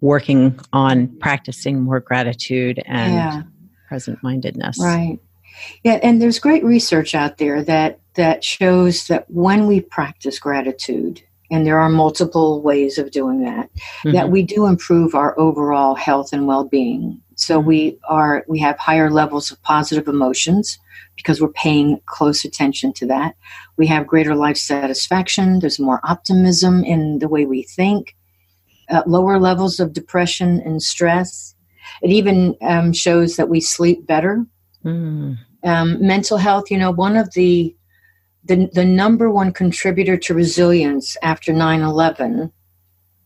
working 0.00 0.58
on 0.72 1.08
practicing 1.18 1.80
more 1.80 2.00
gratitude 2.00 2.82
and 2.86 3.14
yeah. 3.14 3.42
present 3.88 4.22
mindedness. 4.22 4.78
Right. 4.80 5.18
Yeah, 5.84 5.98
and 6.02 6.22
there's 6.22 6.38
great 6.38 6.64
research 6.64 7.14
out 7.14 7.38
there 7.38 7.62
that 7.64 8.00
that 8.14 8.42
shows 8.42 9.06
that 9.08 9.30
when 9.30 9.66
we 9.66 9.80
practice 9.80 10.38
gratitude, 10.38 11.22
and 11.50 11.66
there 11.66 11.78
are 11.78 11.88
multiple 11.88 12.62
ways 12.62 12.96
of 12.98 13.10
doing 13.10 13.44
that, 13.44 13.70
mm-hmm. 13.74 14.12
that 14.12 14.30
we 14.30 14.42
do 14.42 14.66
improve 14.66 15.14
our 15.14 15.38
overall 15.38 15.94
health 15.94 16.32
and 16.32 16.46
well-being. 16.46 17.20
So 17.40 17.58
we 17.58 17.98
are 18.06 18.44
we 18.48 18.58
have 18.58 18.78
higher 18.78 19.10
levels 19.10 19.50
of 19.50 19.62
positive 19.62 20.06
emotions 20.06 20.78
because 21.16 21.40
we're 21.40 21.48
paying 21.48 21.98
close 22.04 22.44
attention 22.44 22.92
to 22.92 23.06
that. 23.06 23.34
We 23.78 23.86
have 23.86 24.06
greater 24.06 24.34
life 24.34 24.58
satisfaction. 24.58 25.60
There's 25.60 25.80
more 25.80 26.00
optimism 26.04 26.84
in 26.84 27.18
the 27.18 27.28
way 27.28 27.46
we 27.46 27.62
think. 27.62 28.14
Uh, 28.90 29.02
lower 29.06 29.38
levels 29.38 29.80
of 29.80 29.94
depression 29.94 30.60
and 30.66 30.82
stress. 30.82 31.54
It 32.02 32.10
even 32.10 32.56
um, 32.60 32.92
shows 32.92 33.36
that 33.36 33.48
we 33.48 33.60
sleep 33.60 34.06
better. 34.06 34.44
Mm. 34.84 35.38
Um, 35.64 36.06
mental 36.06 36.36
health, 36.36 36.70
you 36.70 36.76
know, 36.76 36.90
one 36.90 37.16
of 37.16 37.32
the, 37.32 37.74
the 38.44 38.68
the 38.74 38.84
number 38.84 39.30
one 39.30 39.52
contributor 39.52 40.18
to 40.18 40.34
resilience 40.34 41.16
after 41.22 41.52
9-11 41.52 42.52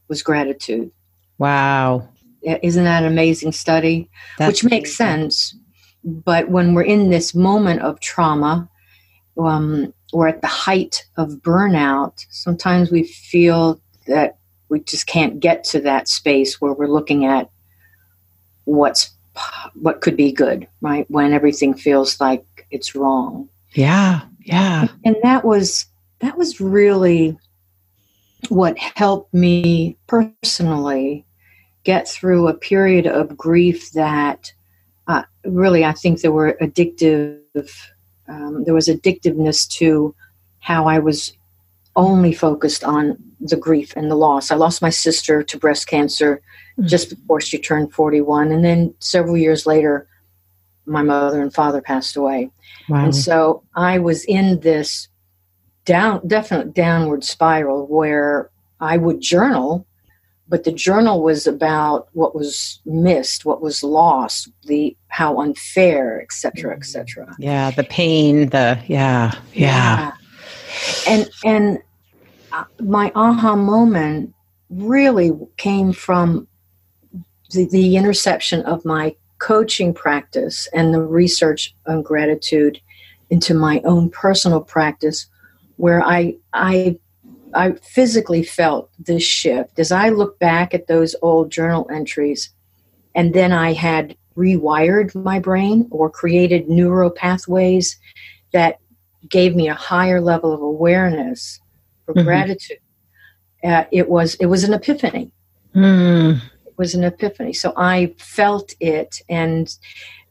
was 0.06 0.22
gratitude. 0.22 0.92
Wow. 1.38 2.08
Isn't 2.44 2.84
that 2.84 3.02
an 3.04 3.12
amazing 3.12 3.52
study? 3.52 4.08
That's 4.38 4.62
Which 4.62 4.70
makes 4.70 5.00
amazing. 5.00 5.30
sense. 5.30 5.56
But 6.04 6.50
when 6.50 6.74
we're 6.74 6.82
in 6.82 7.10
this 7.10 7.34
moment 7.34 7.80
of 7.80 8.00
trauma, 8.00 8.68
um, 9.38 9.92
we're 10.12 10.28
at 10.28 10.42
the 10.42 10.46
height 10.46 11.04
of 11.16 11.30
burnout, 11.42 12.24
sometimes 12.30 12.90
we 12.90 13.04
feel 13.04 13.80
that 14.06 14.38
we 14.68 14.80
just 14.80 15.06
can't 15.06 15.40
get 15.40 15.64
to 15.64 15.80
that 15.80 16.08
space 16.08 16.60
where 16.60 16.72
we're 16.72 16.86
looking 16.86 17.24
at 17.24 17.50
what's 18.64 19.10
what 19.74 20.00
could 20.00 20.16
be 20.16 20.30
good, 20.30 20.68
right? 20.80 21.10
When 21.10 21.32
everything 21.32 21.74
feels 21.74 22.20
like 22.20 22.44
it's 22.70 22.94
wrong. 22.94 23.48
Yeah, 23.72 24.22
yeah. 24.44 24.88
And 25.04 25.16
that 25.22 25.44
was 25.44 25.86
that 26.20 26.38
was 26.38 26.60
really 26.60 27.36
what 28.48 28.78
helped 28.78 29.34
me 29.34 29.96
personally 30.06 31.26
get 31.84 32.08
through 32.08 32.48
a 32.48 32.54
period 32.54 33.06
of 33.06 33.36
grief 33.36 33.92
that 33.92 34.52
uh, 35.06 35.22
really 35.44 35.84
I 35.84 35.92
think 35.92 36.20
there 36.20 36.32
were 36.32 36.56
addictive. 36.60 37.40
Um, 38.26 38.64
there 38.64 38.74
was 38.74 38.88
addictiveness 38.88 39.68
to 39.78 40.14
how 40.60 40.86
I 40.86 40.98
was 40.98 41.36
only 41.96 42.32
focused 42.32 42.82
on 42.84 43.16
the 43.40 43.56
grief 43.56 43.92
and 43.96 44.10
the 44.10 44.16
loss. 44.16 44.50
I 44.50 44.56
lost 44.56 44.82
my 44.82 44.90
sister 44.90 45.42
to 45.42 45.58
breast 45.58 45.86
cancer 45.86 46.40
mm-hmm. 46.78 46.88
just 46.88 47.10
before 47.10 47.40
she 47.40 47.58
turned 47.58 47.92
41. 47.92 48.50
And 48.50 48.64
then 48.64 48.94
several 48.98 49.36
years 49.36 49.66
later, 49.66 50.08
my 50.86 51.02
mother 51.02 51.40
and 51.40 51.52
father 51.52 51.80
passed 51.80 52.16
away. 52.16 52.50
Wow. 52.88 53.04
And 53.04 53.14
so 53.14 53.62
I 53.74 53.98
was 53.98 54.24
in 54.24 54.60
this 54.60 55.08
down, 55.84 56.26
definite 56.26 56.74
downward 56.74 57.24
spiral 57.24 57.86
where 57.86 58.50
I 58.80 58.96
would 58.96 59.20
journal, 59.20 59.86
but 60.48 60.64
the 60.64 60.72
journal 60.72 61.22
was 61.22 61.46
about 61.46 62.08
what 62.12 62.34
was 62.34 62.80
missed, 62.84 63.44
what 63.44 63.62
was 63.62 63.82
lost, 63.82 64.50
the 64.64 64.96
how 65.08 65.40
unfair, 65.40 66.20
etc., 66.20 66.74
etc. 66.74 67.34
Yeah, 67.38 67.70
the 67.70 67.84
pain, 67.84 68.50
the 68.50 68.78
yeah, 68.86 69.32
yeah. 69.54 70.12
yeah. 70.12 70.12
And 71.08 71.30
and 71.44 71.78
uh, 72.52 72.64
my 72.80 73.10
aha 73.14 73.56
moment 73.56 74.34
really 74.70 75.32
came 75.56 75.92
from 75.92 76.46
the, 77.50 77.66
the 77.66 77.96
interception 77.96 78.62
of 78.62 78.84
my 78.84 79.14
coaching 79.38 79.94
practice 79.94 80.68
and 80.72 80.92
the 80.92 81.02
research 81.02 81.74
on 81.86 82.02
gratitude 82.02 82.80
into 83.30 83.54
my 83.54 83.80
own 83.84 84.10
personal 84.10 84.60
practice 84.60 85.26
where 85.76 86.02
I 86.02 86.36
I 86.52 86.98
I 87.54 87.72
physically 87.72 88.42
felt 88.42 88.90
this 88.98 89.22
shift 89.22 89.78
as 89.78 89.92
I 89.92 90.08
look 90.08 90.38
back 90.38 90.74
at 90.74 90.86
those 90.86 91.14
old 91.22 91.50
journal 91.50 91.88
entries 91.92 92.50
and 93.14 93.34
then 93.34 93.52
I 93.52 93.72
had 93.72 94.16
rewired 94.36 95.14
my 95.14 95.38
brain 95.38 95.86
or 95.90 96.10
created 96.10 96.68
neural 96.68 97.10
pathways 97.10 97.98
that 98.52 98.78
gave 99.28 99.54
me 99.54 99.68
a 99.68 99.74
higher 99.74 100.20
level 100.20 100.52
of 100.52 100.60
awareness 100.60 101.60
for 102.04 102.14
mm-hmm. 102.14 102.26
gratitude. 102.26 102.78
Uh, 103.62 103.84
it 103.90 104.08
was 104.08 104.34
it 104.36 104.46
was 104.46 104.64
an 104.64 104.74
epiphany. 104.74 105.30
Mm. 105.74 106.36
It 106.66 106.74
was 106.76 106.94
an 106.94 107.04
epiphany. 107.04 107.52
So 107.52 107.72
I 107.76 108.14
felt 108.18 108.74
it, 108.80 109.22
and 109.28 109.74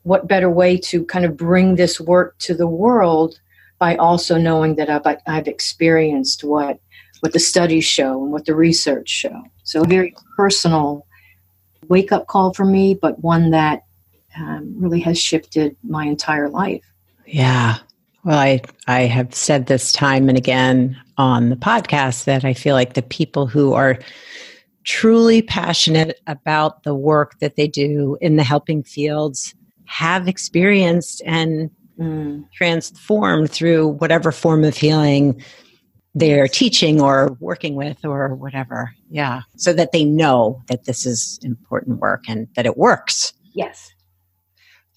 what 0.03 0.27
better 0.27 0.49
way 0.49 0.77
to 0.77 1.03
kind 1.05 1.25
of 1.25 1.35
bring 1.35 1.75
this 1.75 1.99
work 1.99 2.37
to 2.39 2.53
the 2.53 2.67
world 2.67 3.39
by 3.79 3.95
also 3.95 4.37
knowing 4.37 4.75
that 4.75 4.89
I've 4.89 5.17
I've 5.25 5.47
experienced 5.47 6.43
what 6.43 6.79
what 7.23 7.31
the 7.31 7.39
studies 7.39 7.85
show 7.85 8.21
and 8.21 8.33
what 8.33 8.43
the 8.43 8.53
research 8.53 9.07
show. 9.07 9.43
So 9.63 9.83
a 9.83 9.87
very 9.87 10.13
personal 10.35 11.07
wake 11.87 12.11
up 12.11 12.27
call 12.27 12.53
for 12.53 12.65
me, 12.65 12.95
but 12.95 13.23
one 13.23 13.51
that 13.51 13.83
um, 14.35 14.75
really 14.77 14.99
has 14.99 15.17
shifted 15.17 15.77
my 15.83 16.03
entire 16.03 16.49
life. 16.49 16.83
Yeah, 17.25 17.77
well, 18.25 18.37
I, 18.37 18.59
I 18.87 19.03
have 19.03 19.33
said 19.33 19.67
this 19.67 19.93
time 19.93 20.27
and 20.27 20.37
again. 20.37 20.97
on 21.17 21.49
the 21.49 21.55
podcast 21.55 22.25
that 22.25 22.43
I 22.43 22.53
feel 22.53 22.75
like 22.75 22.93
the 22.93 23.01
people 23.01 23.47
who 23.47 23.71
are 23.71 23.99
truly 24.83 25.41
passionate 25.41 26.19
about 26.27 26.83
the 26.83 26.93
work 26.93 27.39
that 27.39 27.55
they 27.55 27.69
do 27.69 28.17
in 28.19 28.35
the 28.35 28.43
helping 28.43 28.83
fields 28.83 29.55
have 29.85 30.27
experienced 30.27 31.21
and 31.25 31.69
mm. 31.97 32.43
transformed 32.51 33.49
through 33.49 33.87
whatever 33.87 34.33
form 34.33 34.65
of 34.65 34.75
healing 34.75 35.41
they're 36.15 36.47
teaching 36.47 37.01
or 37.01 37.35
working 37.39 37.75
with 37.75 38.05
or 38.05 38.35
whatever. 38.35 38.93
Yeah. 39.09 39.41
So 39.57 39.73
that 39.73 39.91
they 39.91 40.05
know 40.05 40.61
that 40.67 40.85
this 40.85 41.05
is 41.05 41.39
important 41.43 41.99
work 41.99 42.25
and 42.27 42.47
that 42.55 42.65
it 42.65 42.77
works. 42.77 43.33
Yes. 43.53 43.91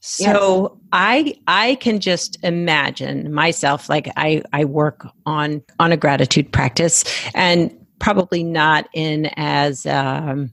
So 0.00 0.78
yes. 0.78 0.88
I 0.92 1.34
I 1.46 1.74
can 1.76 2.00
just 2.00 2.38
imagine 2.44 3.32
myself 3.32 3.88
like 3.88 4.08
I 4.16 4.42
I 4.52 4.64
work 4.64 5.06
on 5.24 5.62
on 5.80 5.90
a 5.90 5.96
gratitude 5.96 6.52
practice 6.52 7.04
and 7.34 7.76
probably 7.98 8.44
not 8.44 8.88
in 8.92 9.30
as 9.36 9.86
um, 9.86 10.50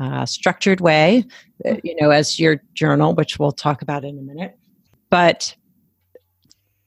uh, 0.00 0.24
structured 0.26 0.80
way, 0.80 1.24
uh, 1.64 1.76
you 1.84 1.94
know, 2.00 2.10
as 2.10 2.40
your 2.40 2.62
journal, 2.74 3.14
which 3.14 3.38
we'll 3.38 3.52
talk 3.52 3.82
about 3.82 4.04
in 4.04 4.18
a 4.18 4.22
minute. 4.22 4.58
But 5.10 5.54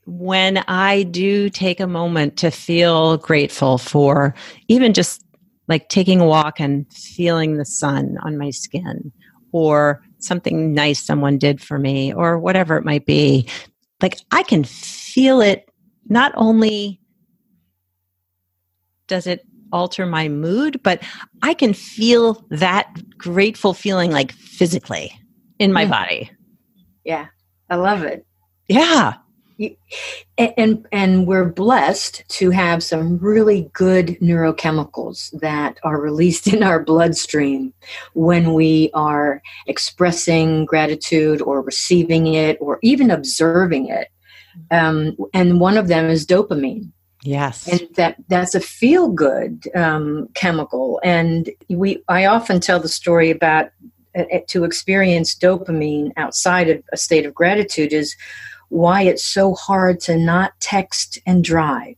when 0.06 0.58
I 0.68 1.04
do 1.04 1.50
take 1.50 1.80
a 1.80 1.88
moment 1.88 2.38
to 2.38 2.52
feel 2.52 3.18
grateful 3.18 3.78
for 3.78 4.34
even 4.68 4.94
just 4.94 5.24
like 5.68 5.90
taking 5.90 6.20
a 6.20 6.26
walk 6.26 6.60
and 6.60 6.92
feeling 6.92 7.58
the 7.58 7.66
sun 7.66 8.18
on 8.24 8.38
my 8.38 8.50
skin 8.50 9.12
or 9.52 10.04
something 10.18 10.74
nice 10.74 11.02
someone 11.02 11.38
did 11.38 11.62
for 11.62 11.78
me 11.78 12.14
or 12.14 12.38
whatever 12.40 12.78
it 12.78 12.86
might 12.86 13.06
be, 13.06 13.48
like 14.02 14.20
I 14.32 14.44
can 14.44 14.64
feel 14.64 15.42
it 15.42 15.70
not 16.10 16.34
only 16.36 17.00
does 19.08 19.28
it 19.28 19.46
alter 19.72 20.06
my 20.06 20.28
mood, 20.28 20.82
but 20.84 21.02
I 21.42 21.54
can 21.54 21.74
feel 21.74 22.46
that 22.50 22.94
grateful 23.18 23.74
feeling 23.74 24.12
like 24.12 24.32
physically 24.34 25.18
in 25.60 25.72
my 25.72 25.86
mm. 25.86 25.90
body. 25.90 26.32
Yeah, 27.04 27.28
I 27.70 27.76
love 27.76 28.04
it. 28.04 28.26
Yeah 28.68 29.14
and 30.38 30.86
and 30.92 31.28
we're 31.28 31.50
blessed 31.50 32.24
to 32.28 32.50
have 32.52 32.84
some 32.84 33.18
really 33.18 33.70
good 33.74 34.18
neurochemicals 34.20 35.40
that 35.40 35.78
are 35.84 36.00
released 36.00 36.48
in 36.54 36.64
our 36.64 36.84
bloodstream 36.84 37.74
when 38.14 38.54
we 38.54 38.90
are 38.94 39.42
expressing 39.68 40.66
gratitude 40.66 41.42
or 41.42 41.62
receiving 41.62 42.28
it 42.28 42.58
or 42.60 42.80
even 42.82 43.12
observing 43.12 43.88
it. 43.88 44.08
Um, 44.70 45.16
and 45.34 45.60
one 45.60 45.78
of 45.78 45.88
them 45.88 46.10
is 46.10 46.26
dopamine. 46.26 46.92
Yes. 47.24 47.68
And 47.68 47.88
that 47.96 48.16
that's 48.28 48.56
a 48.56 48.60
feel 48.60 49.10
good 49.10 49.68
um, 49.76 50.28
chemical. 50.34 51.00
And 51.04 51.50
we 51.70 52.04
i 52.08 52.26
often 52.26 52.60
tell 52.60 52.80
the 52.80 52.90
story 52.90 53.30
about 53.30 53.70
uh, 54.18 54.24
to 54.48 54.64
experience 54.64 55.36
dopamine 55.36 56.12
outside 56.18 56.70
of 56.70 56.84
a 56.92 56.98
state 56.98 57.26
of 57.26 57.34
gratitude 57.34 57.94
is 57.94 58.16
why 58.72 59.02
it's 59.02 59.26
so 59.26 59.54
hard 59.54 60.00
to 60.00 60.18
not 60.18 60.54
text 60.62 61.20
and 61.26 61.44
drive. 61.44 61.96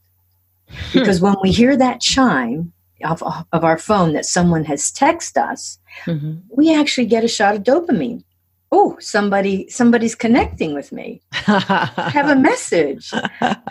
Because 0.91 1.21
when 1.21 1.35
we 1.43 1.51
hear 1.51 1.77
that 1.77 2.01
chime 2.01 2.73
of, 3.05 3.21
of 3.51 3.63
our 3.63 3.77
phone 3.77 4.13
that 4.13 4.25
someone 4.25 4.65
has 4.65 4.91
texted 4.91 5.37
us, 5.37 5.77
mm-hmm. 6.05 6.37
we 6.49 6.73
actually 6.75 7.05
get 7.05 7.23
a 7.23 7.27
shot 7.27 7.55
of 7.55 7.63
dopamine. 7.63 8.23
Oh, 8.71 8.97
somebody 8.99 9.69
somebody's 9.69 10.15
connecting 10.15 10.73
with 10.73 10.91
me. 10.91 11.21
I 11.47 12.09
have 12.11 12.29
a 12.29 12.35
message. 12.35 13.11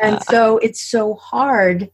and 0.01 0.23
so 0.31 0.59
it's 0.59 0.81
so 0.81 1.15
hard 1.15 1.91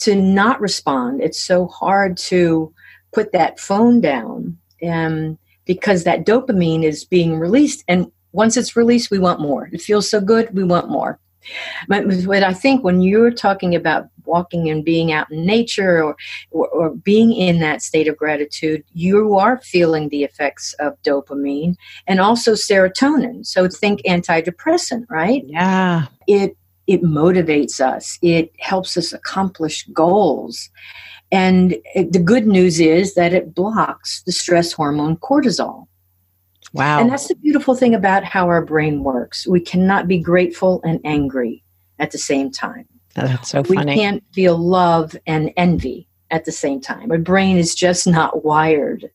to 0.00 0.14
not 0.14 0.60
respond. 0.60 1.20
It's 1.20 1.40
so 1.40 1.66
hard 1.66 2.16
to 2.18 2.72
put 3.12 3.32
that 3.32 3.58
phone 3.58 4.00
down 4.00 4.56
um, 4.88 5.36
because 5.64 6.04
that 6.04 6.24
dopamine 6.24 6.84
is 6.84 7.04
being 7.04 7.40
released. 7.40 7.82
And 7.88 8.12
once 8.34 8.56
it's 8.56 8.76
released, 8.76 9.10
we 9.10 9.18
want 9.18 9.40
more. 9.40 9.70
It 9.72 9.80
feels 9.80 10.10
so 10.10 10.20
good, 10.20 10.54
we 10.54 10.64
want 10.64 10.90
more. 10.90 11.18
But, 11.88 12.04
but 12.26 12.42
I 12.42 12.52
think 12.52 12.82
when 12.82 13.00
you're 13.00 13.30
talking 13.30 13.74
about 13.74 14.08
walking 14.24 14.68
and 14.70 14.84
being 14.84 15.12
out 15.12 15.30
in 15.30 15.44
nature 15.44 16.02
or, 16.02 16.16
or, 16.50 16.68
or, 16.68 16.90
being 16.90 17.34
in 17.34 17.60
that 17.60 17.82
state 17.82 18.08
of 18.08 18.16
gratitude, 18.16 18.82
you 18.94 19.36
are 19.36 19.58
feeling 19.58 20.08
the 20.08 20.24
effects 20.24 20.74
of 20.80 21.00
dopamine 21.02 21.76
and 22.06 22.20
also 22.20 22.52
serotonin. 22.52 23.44
So 23.44 23.68
think 23.68 24.00
antidepressant, 24.04 25.04
right? 25.10 25.42
Yeah. 25.46 26.06
It 26.26 26.56
it 26.86 27.02
motivates 27.02 27.80
us. 27.80 28.18
It 28.22 28.52
helps 28.58 28.96
us 28.96 29.12
accomplish 29.12 29.86
goals. 29.92 30.70
And 31.30 31.76
it, 31.94 32.12
the 32.12 32.18
good 32.18 32.46
news 32.46 32.80
is 32.80 33.14
that 33.14 33.32
it 33.32 33.54
blocks 33.54 34.22
the 34.24 34.32
stress 34.32 34.72
hormone 34.72 35.16
cortisol. 35.16 35.86
Wow. 36.74 36.98
And 36.98 37.10
that's 37.10 37.28
the 37.28 37.36
beautiful 37.36 37.76
thing 37.76 37.94
about 37.94 38.24
how 38.24 38.48
our 38.48 38.62
brain 38.62 39.04
works. 39.04 39.46
We 39.46 39.60
cannot 39.60 40.08
be 40.08 40.18
grateful 40.18 40.80
and 40.84 41.00
angry 41.04 41.62
at 42.00 42.10
the 42.10 42.18
same 42.18 42.50
time. 42.50 42.86
Oh, 43.16 43.28
that's 43.28 43.50
so 43.50 43.62
funny. 43.62 43.92
We 43.92 43.96
can't 43.96 44.24
feel 44.32 44.58
love 44.58 45.16
and 45.24 45.52
envy 45.56 46.08
at 46.32 46.44
the 46.44 46.52
same 46.52 46.80
time. 46.80 47.12
Our 47.12 47.18
brain 47.18 47.58
is 47.58 47.76
just 47.76 48.08
not 48.08 48.44
wired 48.44 49.08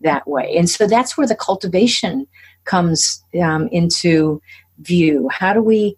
that 0.00 0.26
way. 0.26 0.56
And 0.56 0.70
so 0.70 0.86
that's 0.86 1.18
where 1.18 1.26
the 1.26 1.36
cultivation 1.36 2.26
comes 2.64 3.22
um, 3.42 3.68
into 3.68 4.40
view. 4.78 5.28
How 5.30 5.52
do 5.52 5.60
we 5.60 5.96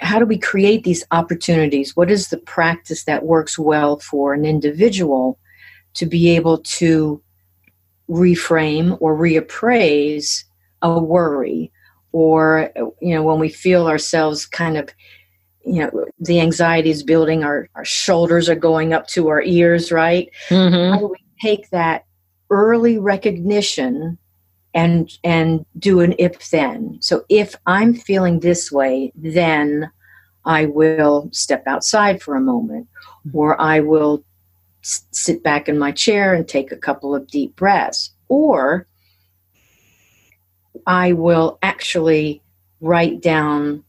how 0.00 0.18
do 0.18 0.26
we 0.26 0.36
create 0.36 0.82
these 0.82 1.04
opportunities? 1.12 1.94
What 1.94 2.10
is 2.10 2.28
the 2.28 2.38
practice 2.38 3.04
that 3.04 3.24
works 3.24 3.56
well 3.56 4.00
for 4.00 4.34
an 4.34 4.44
individual 4.44 5.38
to 5.94 6.06
be 6.06 6.30
able 6.30 6.58
to 6.58 7.22
reframe 8.08 8.96
or 9.00 9.16
reappraise 9.16 10.44
a 10.82 10.98
worry 10.98 11.72
or 12.12 12.70
you 13.00 13.14
know 13.14 13.22
when 13.22 13.38
we 13.38 13.48
feel 13.48 13.88
ourselves 13.88 14.46
kind 14.46 14.76
of 14.76 14.88
you 15.64 15.80
know 15.80 16.06
the 16.20 16.40
anxiety 16.40 16.90
is 16.90 17.02
building 17.02 17.42
our, 17.42 17.68
our 17.74 17.84
shoulders 17.84 18.48
are 18.48 18.54
going 18.54 18.92
up 18.92 19.06
to 19.08 19.28
our 19.28 19.42
ears 19.42 19.90
right 19.90 20.30
mm-hmm. 20.48 20.92
how 20.92 20.98
do 20.98 21.06
we 21.06 21.24
take 21.40 21.68
that 21.70 22.04
early 22.50 22.98
recognition 22.98 24.18
and 24.74 25.18
and 25.24 25.64
do 25.78 26.00
an 26.00 26.14
if 26.18 26.50
then 26.50 26.98
so 27.00 27.24
if 27.28 27.56
i'm 27.66 27.94
feeling 27.94 28.40
this 28.40 28.70
way 28.70 29.10
then 29.16 29.90
i 30.44 30.66
will 30.66 31.28
step 31.32 31.66
outside 31.66 32.22
for 32.22 32.36
a 32.36 32.40
moment 32.40 32.86
or 33.32 33.60
i 33.60 33.80
will 33.80 34.22
sit 34.84 35.42
back 35.42 35.68
in 35.68 35.78
my 35.78 35.90
chair 35.90 36.34
and 36.34 36.46
take 36.46 36.70
a 36.70 36.76
couple 36.76 37.14
of 37.14 37.26
deep 37.26 37.56
breaths. 37.56 38.10
Or 38.28 38.86
I 40.86 41.12
will 41.12 41.58
actually 41.62 42.42
write 42.80 43.20
down 43.20 43.84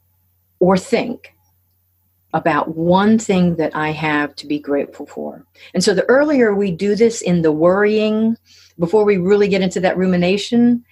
or 0.59 0.77
think 0.77 1.33
about 2.33 2.75
one 2.75 3.17
thing 3.17 3.55
that 3.55 3.75
I 3.75 3.91
have 3.91 4.35
to 4.35 4.47
be 4.47 4.59
grateful 4.59 5.05
for. 5.05 5.45
And 5.73 5.83
so 5.83 5.93
the 5.93 6.03
earlier 6.09 6.53
we 6.53 6.71
do 6.71 6.95
this 6.95 7.21
in 7.21 7.41
the 7.41 7.51
worrying, 7.51 8.37
before 8.77 9.05
we 9.05 9.17
really 9.17 9.47
get 9.47 9.61
into 9.61 9.79
that 9.81 9.97
rumination, 9.97 10.83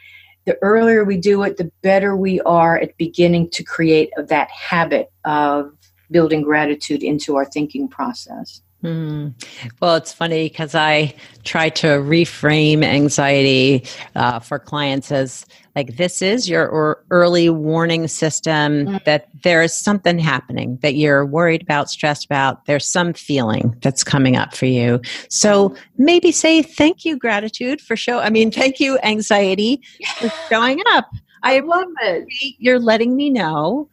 the 0.46 0.58
earlier 0.62 1.04
we 1.04 1.18
do 1.18 1.44
it, 1.44 1.58
the 1.58 1.72
better 1.82 2.16
we 2.16 2.40
are 2.42 2.78
at 2.78 2.98
beginning 2.98 3.50
to 3.52 3.64
create 3.64 4.10
that 4.18 4.50
habit 4.52 5.12
of 5.26 5.74
building 6.12 6.44
gratitude 6.44 7.04
into 7.04 7.36
our 7.36 7.46
thinking 7.46 7.88
process. 7.88 8.62
Mm. 8.84 9.34
Well, 9.82 9.96
it's 9.96 10.12
funny 10.12 10.50
because 10.50 10.76
I 10.76 11.16
try 11.44 11.70
to 11.70 11.88
reframe 11.88 12.84
anxiety 12.84 13.86
uh, 14.16 14.40
for 14.40 14.60
clients 14.60 15.12
as 15.12 15.46
like 15.76 15.96
this 15.96 16.22
is 16.22 16.50
your 16.50 17.04
early 17.10 17.50
warning 17.50 18.08
system 18.08 18.86
mm. 18.86 19.04
that 19.06 19.30
there 19.44 19.64
is 19.64 19.74
something 19.74 20.20
happening 20.20 20.78
that 20.82 20.96
you're 20.96 21.26
worried 21.26 21.64
about, 21.64 21.90
stressed 21.90 22.26
about. 22.26 22.66
There's 22.66 22.86
some 22.86 23.14
feeling 23.14 23.76
that's 23.82 24.04
coming 24.04 24.36
up 24.36 24.54
for 24.54 24.66
you. 24.66 25.02
So 25.30 25.76
maybe 25.98 26.32
say 26.32 26.62
thank 26.62 27.06
you, 27.06 27.18
gratitude 27.18 27.82
for 27.82 27.96
show. 27.96 28.20
I 28.20 28.30
mean, 28.30 28.52
thank 28.52 28.80
you, 28.80 29.00
anxiety 29.00 29.82
for 30.18 30.30
showing 30.50 30.80
up. 30.90 31.10
I 31.42 31.60
love 31.60 31.88
it. 32.02 32.26
You're 32.60 32.80
letting 32.80 33.16
me 33.16 33.30
know 33.30 33.90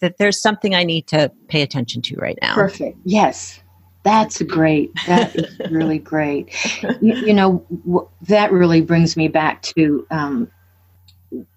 that 0.00 0.18
there's 0.18 0.40
something 0.40 0.74
I 0.74 0.84
need 0.84 1.06
to 1.08 1.30
pay 1.48 1.62
attention 1.62 2.02
to 2.02 2.16
right 2.16 2.38
now. 2.42 2.54
Perfect. 2.54 2.98
Yes. 3.04 3.61
That's 4.04 4.42
great. 4.42 4.90
That 5.06 5.36
is 5.36 5.70
really 5.70 5.98
great. 5.98 6.52
You, 7.00 7.14
you 7.14 7.34
know, 7.34 7.64
w- 7.86 8.08
that 8.22 8.50
really 8.50 8.80
brings 8.80 9.16
me 9.16 9.28
back 9.28 9.62
to 9.62 10.06
um, 10.10 10.50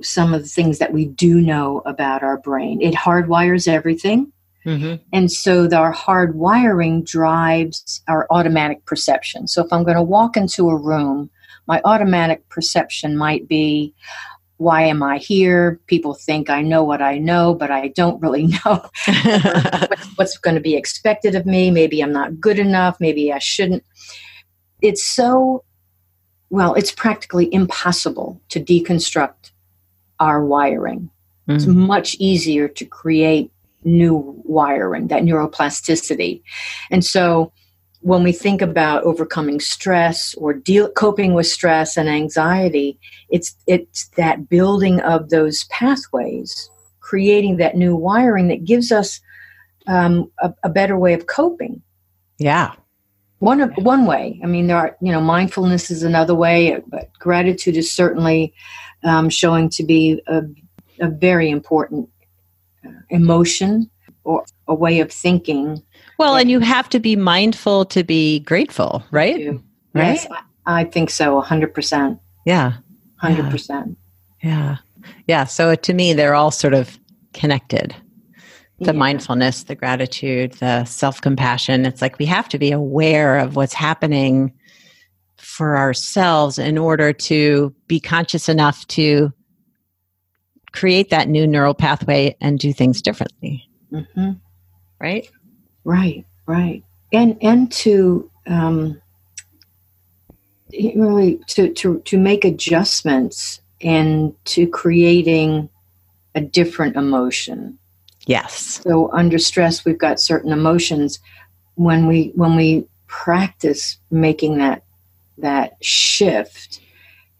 some 0.01 0.33
of 0.33 0.43
the 0.43 0.47
things 0.47 0.77
that 0.79 0.93
we 0.93 1.05
do 1.05 1.41
know 1.41 1.81
about 1.85 2.21
our 2.21 2.37
brain. 2.37 2.81
It 2.81 2.93
hardwires 2.93 3.67
everything. 3.67 4.31
Mm-hmm. 4.65 5.03
And 5.13 5.31
so 5.31 5.69
our 5.75 5.93
hardwiring 5.93 7.05
drives 7.05 8.01
our 8.07 8.27
automatic 8.29 8.85
perception. 8.85 9.47
So 9.47 9.63
if 9.63 9.71
I'm 9.71 9.83
going 9.83 9.97
to 9.97 10.03
walk 10.03 10.37
into 10.37 10.69
a 10.69 10.75
room, 10.75 11.29
my 11.67 11.81
automatic 11.83 12.47
perception 12.49 13.17
might 13.17 13.47
be, 13.47 13.93
why 14.57 14.83
am 14.83 15.03
I 15.03 15.17
here? 15.17 15.79
People 15.87 16.13
think 16.13 16.49
I 16.49 16.61
know 16.61 16.83
what 16.83 17.01
I 17.01 17.17
know, 17.17 17.53
but 17.53 17.71
I 17.71 17.89
don't 17.89 18.21
really 18.21 18.47
know 18.65 18.85
what's, 20.15 20.37
going 20.37 20.55
to 20.55 20.61
be 20.61 20.75
expected 20.75 21.35
of 21.35 21.45
me. 21.45 21.71
Maybe 21.71 22.01
I'm 22.01 22.11
not 22.11 22.39
good 22.39 22.59
enough. 22.59 22.97
Maybe 22.99 23.33
I 23.33 23.39
shouldn't. 23.39 23.83
It's 24.81 25.03
so, 25.03 25.63
well, 26.49 26.73
it's 26.73 26.91
practically 26.91 27.53
impossible 27.53 28.41
to 28.49 28.59
deconstruct 28.59 29.51
our 30.19 30.43
wiring. 30.43 31.09
Mm-hmm. 31.47 31.55
It's 31.55 31.65
much 31.65 32.15
easier 32.15 32.67
to 32.67 32.85
create 32.85 33.51
new 33.83 34.41
wiring, 34.45 35.07
that 35.07 35.23
neuroplasticity. 35.23 36.41
And 36.89 37.03
so, 37.03 37.51
when 38.05 38.21
we 38.21 38.31
think 38.31 38.61
about 38.61 39.03
overcoming 39.03 39.59
stress 39.59 40.35
or 40.35 40.53
deal, 40.53 40.91
coping 40.91 41.33
with 41.33 41.47
stress 41.47 41.97
and 41.97 42.07
anxiety, 42.07 42.99
it's 43.29 43.55
it's 43.65 44.09
that 44.09 44.47
building 44.47 44.99
of 45.01 45.31
those 45.31 45.63
pathways, 45.65 46.69
creating 46.99 47.57
that 47.57 47.75
new 47.75 47.95
wiring 47.95 48.47
that 48.49 48.63
gives 48.63 48.91
us 48.91 49.19
um, 49.87 50.31
a, 50.37 50.53
a, 50.61 50.69
better 50.69 50.99
way 50.99 51.15
of 51.15 51.25
coping. 51.25 51.81
Yeah, 52.37 52.73
one 53.39 53.59
of 53.59 53.73
one 53.77 54.05
way. 54.05 54.39
I 54.43 54.45
mean, 54.45 54.67
there 54.67 54.77
are 54.77 54.95
you 55.01 55.11
know 55.11 55.21
mindfulness 55.21 55.89
is 55.89 56.03
another 56.03 56.35
way, 56.35 56.79
but 56.85 57.11
gratitude 57.17 57.75
is 57.75 57.91
certainly 57.91 58.53
um, 59.03 59.31
showing 59.31 59.67
to 59.69 59.83
be 59.83 60.21
a, 60.27 60.43
a 60.99 61.09
very 61.09 61.49
important 61.49 62.07
uh, 62.85 62.91
emotion 63.09 63.89
or 64.23 64.45
a 64.67 64.75
way 64.75 64.99
of 64.99 65.11
thinking 65.11 65.81
well, 66.17 66.35
and 66.35 66.49
you 66.49 66.59
have 66.59 66.89
to 66.89 66.99
be 66.99 67.15
mindful 67.15 67.85
to 67.85 68.03
be 68.03 68.39
grateful, 68.41 69.03
right? 69.11 69.59
Right. 69.93 70.19
Yes, 70.23 70.27
I 70.65 70.83
think 70.83 71.09
so. 71.09 71.41
hundred 71.41 71.73
percent. 71.73 72.19
Yeah. 72.45 72.73
Hundred 73.17 73.49
percent. 73.49 73.97
Yeah. 74.43 74.77
Yeah. 75.27 75.45
So 75.45 75.75
to 75.75 75.93
me, 75.93 76.13
they're 76.13 76.35
all 76.35 76.51
sort 76.51 76.73
of 76.73 76.99
connected. 77.33 77.95
The 78.79 78.87
yeah. 78.87 78.91
mindfulness, 78.91 79.63
the 79.63 79.75
gratitude, 79.75 80.53
the 80.53 80.83
self 80.85 81.21
compassion. 81.21 81.85
It's 81.85 82.01
like 82.01 82.19
we 82.19 82.25
have 82.25 82.49
to 82.49 82.59
be 82.59 82.71
aware 82.71 83.37
of 83.39 83.55
what's 83.55 83.73
happening 83.73 84.53
for 85.37 85.77
ourselves 85.77 86.59
in 86.59 86.77
order 86.77 87.13
to 87.13 87.73
be 87.87 87.99
conscious 87.99 88.49
enough 88.49 88.85
to 88.87 89.31
create 90.73 91.09
that 91.09 91.29
new 91.29 91.47
neural 91.47 91.73
pathway 91.73 92.35
and 92.41 92.59
do 92.59 92.73
things 92.73 93.01
differently. 93.01 93.63
Mm-hmm. 93.93 94.31
Right? 94.99 95.29
Right, 95.85 96.25
right, 96.47 96.83
and 97.13 97.37
and 97.41 97.71
to 97.73 98.29
um, 98.47 98.99
really 100.71 101.39
to 101.47 101.71
to 101.73 101.99
to 101.99 102.17
make 102.17 102.43
adjustments 102.43 103.61
and 103.81 104.33
to 104.45 104.67
creating 104.67 105.69
a 106.33 106.41
different 106.41 106.95
emotion. 106.95 107.77
Yes. 108.25 108.81
So 108.83 109.11
under 109.13 109.37
stress, 109.37 109.85
we've 109.85 109.97
got 109.97 110.19
certain 110.19 110.51
emotions. 110.51 111.19
When 111.75 112.07
we 112.07 112.31
when 112.35 112.55
we 112.55 112.87
practice 113.05 113.97
making 114.09 114.57
that 114.57 114.83
that 115.37 115.77
shift, 115.81 116.81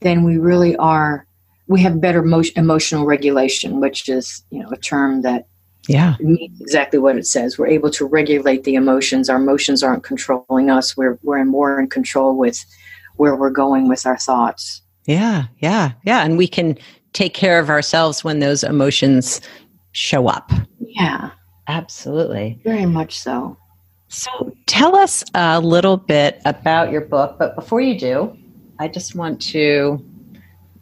then 0.02 0.24
we 0.24 0.38
really 0.38 0.76
are 0.78 1.26
we 1.68 1.82
have 1.82 2.00
better 2.00 2.24
emotional 2.56 3.06
regulation, 3.06 3.80
which 3.80 4.08
is 4.08 4.44
you 4.52 4.62
know 4.62 4.70
a 4.70 4.78
term 4.78 5.24
that 5.24 5.48
yeah. 5.88 6.15
It 6.19 6.26
means 6.26 6.62
exactly 6.62 7.00
what 7.00 7.17
it 7.17 7.28
says. 7.28 7.58
We're 7.58 7.67
able 7.67 7.89
to 7.91 8.06
regulate 8.06 8.63
the 8.63 8.76
emotions. 8.76 9.30
Our 9.30 9.38
emotions 9.38 9.84
aren't 9.84 10.04
controlling 10.04 10.69
us. 10.69 10.98
We're, 10.98 11.19
we're 11.24 11.43
more 11.45 11.80
in 11.80 11.89
control 11.89 12.38
with 12.38 12.63
where 13.15 13.36
we're 13.36 13.50
going 13.50 13.88
with 13.88 14.06
our 14.06 14.17
thoughts. 14.17 14.82
Yeah, 15.06 15.45
yeah, 15.60 15.91
yeah. 16.04 16.24
And 16.24 16.38
we 16.38 16.48
can 16.48 16.78
take 17.13 17.34
care 17.34 17.60
of 17.60 17.69
ourselves 17.69 18.24
when 18.24 18.39
those 18.39 18.63
emotions 18.63 19.41
show 19.91 20.28
up. 20.28 20.52
Yeah. 20.80 21.32
Absolutely. 21.67 22.60
Very 22.63 22.86
much 22.86 23.17
so. 23.17 23.58
So 24.08 24.56
tell 24.67 24.95
us 24.95 25.24
a 25.34 25.60
little 25.60 25.98
bit 25.98 26.41
about 26.45 26.91
your 26.91 27.02
book. 27.02 27.38
But 27.39 27.56
before 27.56 27.82
you 27.82 27.98
do, 27.98 28.38
I 28.80 28.88
just 28.88 29.15
want 29.15 29.41
to 29.43 30.04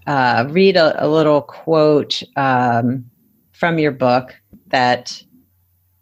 uh, 0.07 0.47
read 0.49 0.75
a, 0.75 1.05
a, 1.05 1.07
little 1.07 1.41
quote 1.41 2.21
um, 2.35 3.09
from 3.53 3.79
your 3.79 3.91
book 3.91 4.35
that 4.73 5.23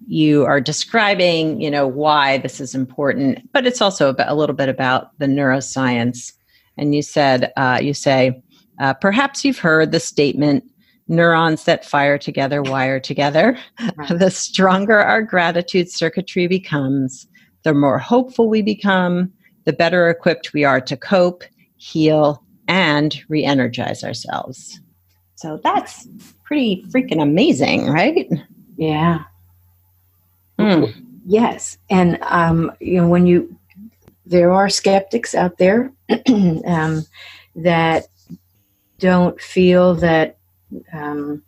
you 0.07 0.45
are 0.45 0.59
describing, 0.59 1.61
you 1.61 1.69
know, 1.69 1.85
why 1.85 2.39
this 2.39 2.59
is 2.59 2.73
important, 2.73 3.47
but 3.53 3.67
it's 3.67 3.81
also 3.81 4.15
a 4.17 4.33
little 4.33 4.55
bit 4.55 4.69
about 4.69 5.17
the 5.19 5.27
neuroscience. 5.27 6.33
And 6.77 6.95
you 6.95 7.03
said, 7.03 7.51
uh, 7.57 7.79
you 7.81 7.93
say, 7.93 8.41
uh, 8.79 8.95
perhaps 8.95 9.45
you've 9.45 9.59
heard 9.59 9.91
the 9.91 9.99
statement, 9.99 10.63
neurons 11.07 11.65
that 11.65 11.85
fire 11.85 12.17
together 12.17 12.63
wire 12.63 12.99
together. 12.99 13.57
Right. 13.97 14.17
the 14.17 14.31
stronger 14.31 14.99
our 14.99 15.21
gratitude 15.21 15.91
circuitry 15.91 16.47
becomes, 16.47 17.27
the 17.63 17.73
more 17.73 17.99
hopeful 17.99 18.47
we 18.47 18.61
become, 18.61 19.31
the 19.65 19.73
better 19.73 20.09
equipped 20.09 20.53
we 20.53 20.63
are 20.63 20.81
to 20.81 20.95
cope, 20.95 21.43
heal, 21.77 22.43
and 22.67 23.21
re 23.27 23.43
energize 23.43 24.03
ourselves. 24.03 24.79
So 25.35 25.59
that's 25.63 26.07
pretty 26.45 26.85
freaking 26.89 27.21
amazing, 27.21 27.87
right? 27.87 28.29
Yeah. 28.77 29.23
Mm. 30.59 30.93
Yes, 31.25 31.77
and 31.89 32.17
um, 32.23 32.71
you 32.79 32.97
know 32.97 33.07
when 33.07 33.25
you 33.27 33.57
there 34.25 34.51
are 34.51 34.69
skeptics 34.69 35.35
out 35.35 35.57
there 35.57 35.91
um, 36.65 37.05
that 37.55 38.07
don't 38.99 39.39
feel 39.41 39.95
that 39.95 40.37
um, 40.93 41.43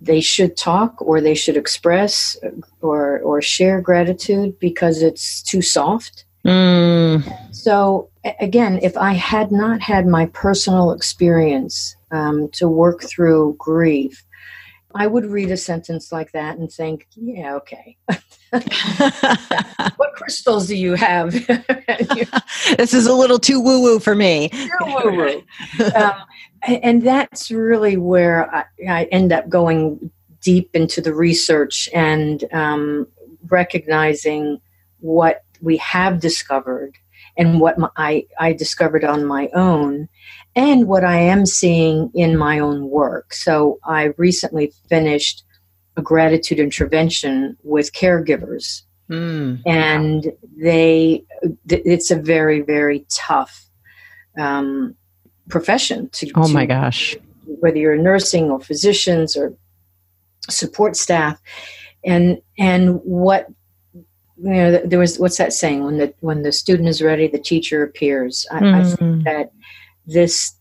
they 0.00 0.20
should 0.20 0.56
talk 0.56 1.00
or 1.00 1.20
they 1.20 1.34
should 1.34 1.56
express 1.56 2.36
or 2.80 3.20
or 3.20 3.42
share 3.42 3.80
gratitude 3.80 4.58
because 4.58 5.02
it's 5.02 5.42
too 5.42 5.62
soft. 5.62 6.24
Mm. 6.46 7.54
So 7.54 8.08
again, 8.40 8.78
if 8.82 8.96
I 8.96 9.12
had 9.12 9.50
not 9.50 9.80
had 9.80 10.06
my 10.06 10.26
personal 10.26 10.92
experience 10.92 11.96
um, 12.10 12.48
to 12.52 12.68
work 12.68 13.02
through 13.02 13.56
grief, 13.58 14.24
I 14.94 15.06
would 15.06 15.26
read 15.26 15.50
a 15.50 15.56
sentence 15.56 16.10
like 16.10 16.32
that 16.32 16.56
and 16.56 16.72
think, 16.72 17.06
yeah, 17.14 17.54
okay. 17.56 17.96
what 19.96 20.14
crystals 20.14 20.66
do 20.66 20.76
you 20.76 20.94
have? 20.94 21.32
this 22.76 22.94
is 22.94 23.06
a 23.06 23.12
little 23.12 23.38
too 23.38 23.60
woo 23.60 23.82
woo 23.82 23.98
for 23.98 24.14
me. 24.14 24.50
woo 24.80 25.16
woo. 25.16 25.42
Um, 25.94 26.14
and 26.62 27.02
that's 27.02 27.50
really 27.50 27.96
where 27.96 28.52
I, 28.54 28.64
I, 28.88 29.04
end 29.04 29.32
up 29.32 29.48
going 29.48 30.10
deep 30.40 30.70
into 30.74 31.00
the 31.00 31.14
research 31.14 31.88
and 31.94 32.42
um, 32.52 33.06
recognizing 33.48 34.60
what 35.00 35.44
we 35.60 35.76
have 35.78 36.20
discovered 36.20 36.96
and 37.38 37.60
what 37.60 37.78
my, 37.78 37.88
I, 37.96 38.26
I 38.38 38.52
discovered 38.52 39.04
on 39.04 39.24
my 39.24 39.48
own 39.54 40.08
and 40.56 40.88
what 40.88 41.04
I 41.04 41.20
am 41.20 41.46
seeing 41.46 42.10
in 42.12 42.36
my 42.36 42.58
own 42.58 42.90
work. 42.90 43.32
So 43.32 43.78
I 43.84 44.12
recently 44.16 44.72
finished 44.88 45.44
a 45.96 46.02
gratitude 46.02 46.58
intervention 46.58 47.56
with 47.62 47.92
caregivers. 47.92 48.82
Mm, 49.08 49.62
and 49.64 50.24
wow. 50.24 50.32
they, 50.60 51.24
it's 51.68 52.10
a 52.10 52.16
very, 52.16 52.60
very 52.60 53.06
tough 53.08 53.66
um, 54.38 54.94
profession 55.48 56.10
to. 56.10 56.30
Oh 56.34 56.48
my 56.48 56.66
gosh. 56.66 57.16
Whether 57.46 57.78
you're 57.78 57.96
nursing 57.96 58.50
or 58.50 58.60
physicians 58.60 59.36
or 59.36 59.54
support 60.50 60.96
staff. 60.96 61.40
And, 62.04 62.38
and 62.58 62.96
what 63.02 63.46
you 64.42 64.50
know 64.50 64.78
there 64.84 64.98
was 64.98 65.18
what's 65.18 65.38
that 65.38 65.52
saying 65.52 65.84
when 65.84 65.98
the 65.98 66.14
when 66.20 66.42
the 66.42 66.52
student 66.52 66.88
is 66.88 67.02
ready 67.02 67.26
the 67.26 67.38
teacher 67.38 67.82
appears 67.82 68.46
I, 68.50 68.60
mm. 68.60 68.74
I 68.74 68.84
think 68.84 69.00
mm. 69.00 69.24
that 69.24 69.52
this 70.06 70.54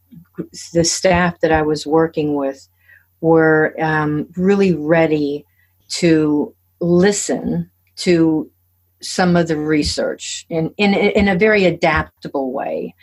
the 0.74 0.84
staff 0.84 1.40
that 1.42 1.52
i 1.52 1.62
was 1.62 1.86
working 1.86 2.36
with 2.36 2.68
were 3.22 3.76
um, 3.80 4.28
really 4.36 4.76
ready 4.76 5.46
to 5.90 6.54
listen 6.80 7.70
to 7.98 8.50
some 9.02 9.36
of 9.36 9.48
the 9.48 9.58
research 9.58 10.46
in, 10.50 10.74
in, 10.78 10.94
in 10.94 11.28
a 11.28 11.38
very 11.38 11.66
adaptable 11.66 12.52
way. 12.52 12.96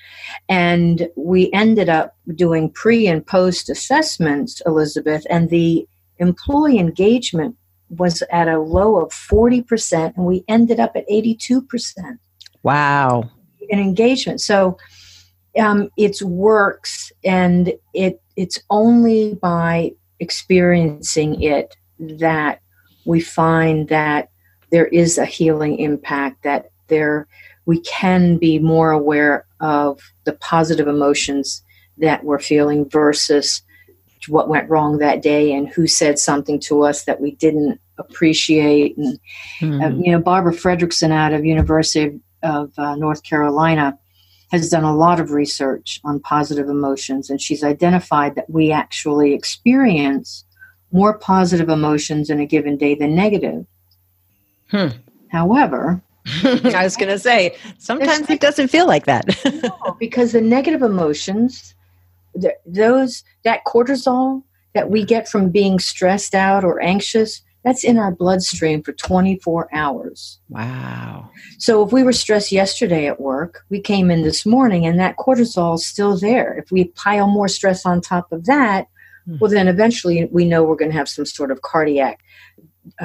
And 0.48 1.08
we 1.16 1.52
ended 1.52 1.88
up 1.88 2.16
doing 2.34 2.70
pre 2.70 3.06
and 3.06 3.24
post 3.24 3.70
assessments, 3.70 4.60
Elizabeth, 4.66 5.24
and 5.30 5.50
the 5.50 5.86
employee 6.18 6.78
engagement 6.78 7.56
was 7.90 8.22
at 8.30 8.48
a 8.48 8.58
low 8.58 9.00
of 9.00 9.10
40%, 9.10 10.16
and 10.16 10.26
we 10.26 10.44
ended 10.48 10.80
up 10.80 10.96
at 10.96 11.08
82%. 11.08 12.18
Wow. 12.62 13.30
In 13.68 13.78
engagement. 13.78 14.40
So 14.40 14.78
um, 15.58 15.90
it 15.96 16.20
works, 16.22 17.12
and 17.24 17.72
it 17.92 18.20
it's 18.36 18.58
only 18.70 19.34
by 19.34 19.92
experiencing 20.18 21.40
it 21.42 21.76
that 21.98 22.60
we 23.04 23.20
find 23.20 23.88
that 23.88 24.30
there 24.70 24.86
is 24.86 25.18
a 25.18 25.24
healing 25.24 25.78
impact, 25.78 26.42
that 26.42 26.70
there 26.88 27.28
we 27.66 27.80
can 27.80 28.36
be 28.36 28.58
more 28.58 28.90
aware 28.90 29.46
of 29.60 30.00
the 30.24 30.32
positive 30.34 30.88
emotions 30.88 31.62
that 31.98 32.24
we're 32.24 32.40
feeling 32.40 32.88
versus 32.88 33.62
what 34.28 34.48
went 34.48 34.68
wrong 34.68 34.98
that 34.98 35.22
day 35.22 35.52
and 35.52 35.68
who 35.68 35.86
said 35.86 36.18
something 36.18 36.60
to 36.60 36.82
us 36.82 37.04
that 37.04 37.20
we 37.20 37.32
didn't 37.32 37.80
appreciate. 37.98 38.96
And 38.96 39.18
mm-hmm. 39.60 39.80
uh, 39.80 39.88
you 39.90 40.12
know, 40.12 40.20
Barbara 40.20 40.52
Fredrickson 40.52 41.12
out 41.12 41.32
of 41.32 41.44
University 41.44 42.20
of 42.42 42.72
uh, 42.78 42.94
North 42.96 43.22
Carolina 43.22 43.98
has 44.50 44.70
done 44.70 44.84
a 44.84 44.94
lot 44.94 45.20
of 45.20 45.32
research 45.32 46.00
on 46.04 46.20
positive 46.20 46.68
emotions, 46.68 47.30
and 47.30 47.40
she's 47.40 47.64
identified 47.64 48.34
that 48.36 48.48
we 48.48 48.70
actually 48.70 49.32
experience 49.32 50.44
more 50.92 51.18
positive 51.18 51.68
emotions 51.68 52.30
in 52.30 52.38
a 52.38 52.46
given 52.46 52.76
day 52.76 52.94
than 52.94 53.14
negative. 53.14 53.66
Hmm. 54.70 54.88
However, 55.28 56.00
I 56.44 56.84
was 56.84 56.96
going 56.96 57.10
to 57.10 57.18
say, 57.18 57.56
sometimes 57.78 58.30
it 58.30 58.40
doesn't 58.40 58.68
feel 58.68 58.86
like 58.86 59.06
that. 59.06 59.26
no, 59.62 59.96
because 59.98 60.32
the 60.32 60.40
negative 60.40 60.82
emotions, 60.82 61.73
those 62.66 63.22
that 63.44 63.64
cortisol 63.66 64.42
that 64.74 64.90
we 64.90 65.04
get 65.04 65.28
from 65.28 65.50
being 65.50 65.78
stressed 65.78 66.34
out 66.34 66.64
or 66.64 66.82
anxious, 66.82 67.42
that's 67.64 67.82
in 67.82 67.98
our 67.98 68.12
bloodstream 68.12 68.82
for 68.82 68.92
24 68.92 69.68
hours. 69.72 70.38
Wow. 70.50 71.30
So 71.58 71.84
if 71.84 71.92
we 71.92 72.02
were 72.02 72.12
stressed 72.12 72.52
yesterday 72.52 73.06
at 73.06 73.20
work, 73.20 73.64
we 73.70 73.80
came 73.80 74.10
in 74.10 74.22
this 74.22 74.44
morning 74.44 74.84
and 74.84 75.00
that 75.00 75.16
cortisol 75.16 75.76
is 75.76 75.86
still 75.86 76.18
there. 76.18 76.58
If 76.58 76.70
we 76.70 76.84
pile 76.88 77.26
more 77.26 77.48
stress 77.48 77.86
on 77.86 78.00
top 78.00 78.30
of 78.32 78.44
that, 78.44 78.88
mm-hmm. 79.26 79.38
well, 79.40 79.50
then 79.50 79.68
eventually 79.68 80.28
we 80.30 80.44
know 80.44 80.62
we're 80.62 80.76
going 80.76 80.90
to 80.90 80.96
have 80.96 81.08
some 81.08 81.24
sort 81.24 81.50
of 81.50 81.62
cardiac 81.62 82.20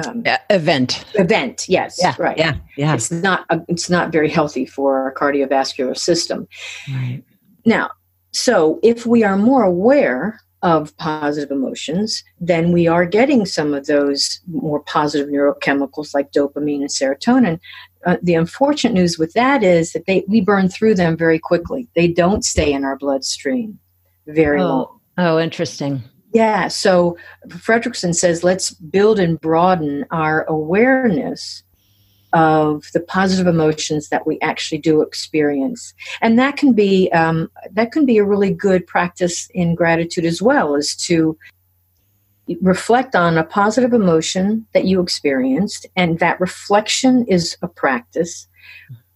um, 0.04 0.24
event. 0.50 1.04
Event, 1.14 1.66
yes, 1.66 1.98
yeah, 1.98 2.14
right. 2.18 2.36
Yeah, 2.36 2.56
yeah. 2.76 2.94
It's 2.94 3.10
not 3.10 3.46
uh, 3.48 3.60
it's 3.66 3.88
not 3.88 4.12
very 4.12 4.28
healthy 4.28 4.66
for 4.66 4.98
our 4.98 5.14
cardiovascular 5.14 5.96
system. 5.96 6.46
Right. 6.92 7.22
Now, 7.64 7.90
so 8.32 8.78
if 8.82 9.06
we 9.06 9.24
are 9.24 9.36
more 9.36 9.62
aware 9.62 10.40
of 10.62 10.94
positive 10.98 11.50
emotions, 11.50 12.22
then 12.38 12.72
we 12.72 12.86
are 12.86 13.06
getting 13.06 13.46
some 13.46 13.72
of 13.72 13.86
those 13.86 14.40
more 14.46 14.80
positive 14.80 15.28
neurochemicals 15.28 16.12
like 16.12 16.32
dopamine 16.32 16.80
and 16.80 16.90
serotonin. 16.90 17.58
Uh, 18.06 18.16
the 18.22 18.34
unfortunate 18.34 18.92
news 18.92 19.18
with 19.18 19.32
that 19.32 19.62
is 19.62 19.92
that 19.92 20.06
they 20.06 20.24
we 20.28 20.40
burn 20.40 20.68
through 20.68 20.94
them 20.94 21.16
very 21.16 21.38
quickly. 21.38 21.88
They 21.96 22.08
don't 22.08 22.44
stay 22.44 22.72
in 22.72 22.84
our 22.84 22.96
bloodstream 22.96 23.78
very 24.26 24.60
oh. 24.60 24.66
long. 24.66 25.00
Oh, 25.18 25.38
interesting. 25.38 26.02
Yeah, 26.32 26.68
so 26.68 27.18
Fredrickson 27.48 28.14
says 28.14 28.44
let's 28.44 28.70
build 28.70 29.18
and 29.18 29.40
broaden 29.40 30.06
our 30.10 30.44
awareness 30.44 31.62
of 32.32 32.86
the 32.92 33.00
positive 33.00 33.46
emotions 33.46 34.08
that 34.08 34.26
we 34.26 34.38
actually 34.40 34.78
do 34.78 35.02
experience, 35.02 35.94
and 36.20 36.38
that 36.38 36.56
can 36.56 36.72
be 36.72 37.10
um, 37.12 37.50
that 37.72 37.92
can 37.92 38.06
be 38.06 38.18
a 38.18 38.24
really 38.24 38.52
good 38.52 38.86
practice 38.86 39.48
in 39.54 39.74
gratitude 39.74 40.24
as 40.24 40.40
well, 40.40 40.74
is 40.74 40.94
to 40.96 41.36
reflect 42.60 43.14
on 43.14 43.38
a 43.38 43.44
positive 43.44 43.92
emotion 43.92 44.66
that 44.74 44.84
you 44.84 45.00
experienced, 45.00 45.86
and 45.96 46.18
that 46.18 46.40
reflection 46.40 47.24
is 47.26 47.56
a 47.62 47.68
practice. 47.68 48.46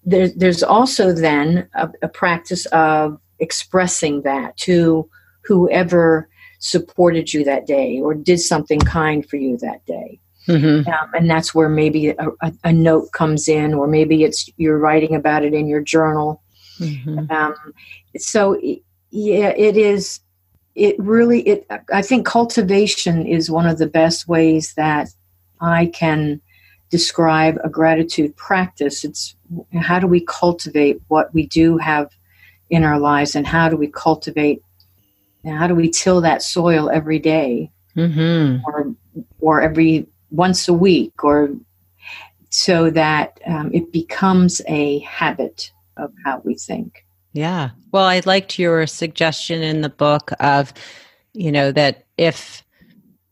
There, 0.05 0.29
there's 0.29 0.63
also 0.63 1.13
then 1.13 1.69
a, 1.75 1.89
a 2.03 2.09
practice 2.09 2.67
of 2.67 3.19
expressing 3.39 4.23
that 4.23 4.57
to 4.59 5.09
whoever 5.43 6.29
supported 6.59 7.33
you 7.33 7.45
that 7.45 7.67
day 7.67 8.01
or 8.01 8.15
did 8.15 8.41
something 8.41 8.81
kind 8.81 9.29
for 9.29 9.37
you 9.37 9.57
that 9.59 9.85
day. 9.87 10.19
Mm-hmm. 10.49 10.89
Um, 10.91 11.11
and 11.15 11.31
that's 11.31 11.55
where 11.55 11.69
maybe 11.69 12.09
a, 12.09 12.29
a, 12.43 12.53
a, 12.65 12.73
note 12.73 13.13
comes 13.13 13.49
in, 13.49 13.73
or 13.73 13.87
maybe 13.87 14.25
it's 14.25 14.49
you're 14.59 14.79
writing 14.79 15.15
about 15.15 15.43
it 15.43 15.55
in 15.55 15.67
your 15.67 15.81
journal. 15.81 16.43
Mm-hmm. 16.79 17.31
Um, 17.31 17.55
so, 18.19 18.61
yeah, 19.11 19.55
it 19.57 19.77
is. 19.77 20.21
It 20.75 20.97
really. 20.99 21.41
It. 21.43 21.67
I 21.93 22.03
think 22.03 22.27
cultivation 22.27 23.27
is 23.27 23.51
one 23.51 23.67
of 23.67 23.79
the 23.79 23.87
best 23.87 24.29
ways 24.29 24.75
that 24.75 25.09
I 25.61 25.87
can 25.87 26.43
describe 26.91 27.59
a 27.65 27.71
gratitude 27.71 28.37
practice. 28.37 29.03
It's 29.03 29.35
how 29.81 29.99
do 29.99 30.07
we 30.07 30.21
cultivate 30.21 31.01
what 31.09 31.33
we 31.33 31.47
do 31.47 31.79
have 31.79 32.11
in 32.69 32.85
our 32.85 32.99
lives, 32.99 33.35
and 33.35 33.47
how 33.47 33.71
do 33.71 33.77
we 33.77 33.89
cultivate 33.89 34.63
how 35.47 35.67
do 35.67 35.75
we 35.75 35.91
till 35.91 36.21
that 36.23 36.43
soil 36.43 36.91
every 36.91 37.19
day 37.19 37.71
mm-hmm. 37.97 38.63
or 38.67 38.95
or 39.41 39.61
every 39.61 40.07
once 40.35 40.69
a 40.69 40.75
week 40.75 41.25
or 41.25 41.51
so 42.51 42.91
that 42.91 43.41
um, 43.47 43.73
it 43.73 43.93
becomes 43.93 44.61
a 44.69 45.01
habit 45.01 45.73
of 45.97 46.13
how 46.25 46.41
we 46.45 46.55
think. 46.55 47.05
Yeah. 47.33 47.71
Well 47.93 48.05
i 48.05 48.21
liked 48.25 48.59
your 48.59 48.87
suggestion 48.87 49.63
in 49.63 49.83
the 49.83 49.89
book 49.89 50.31
of 50.41 50.73
you 51.33 51.53
know 51.53 51.73
that 51.73 52.05
if 52.17 52.65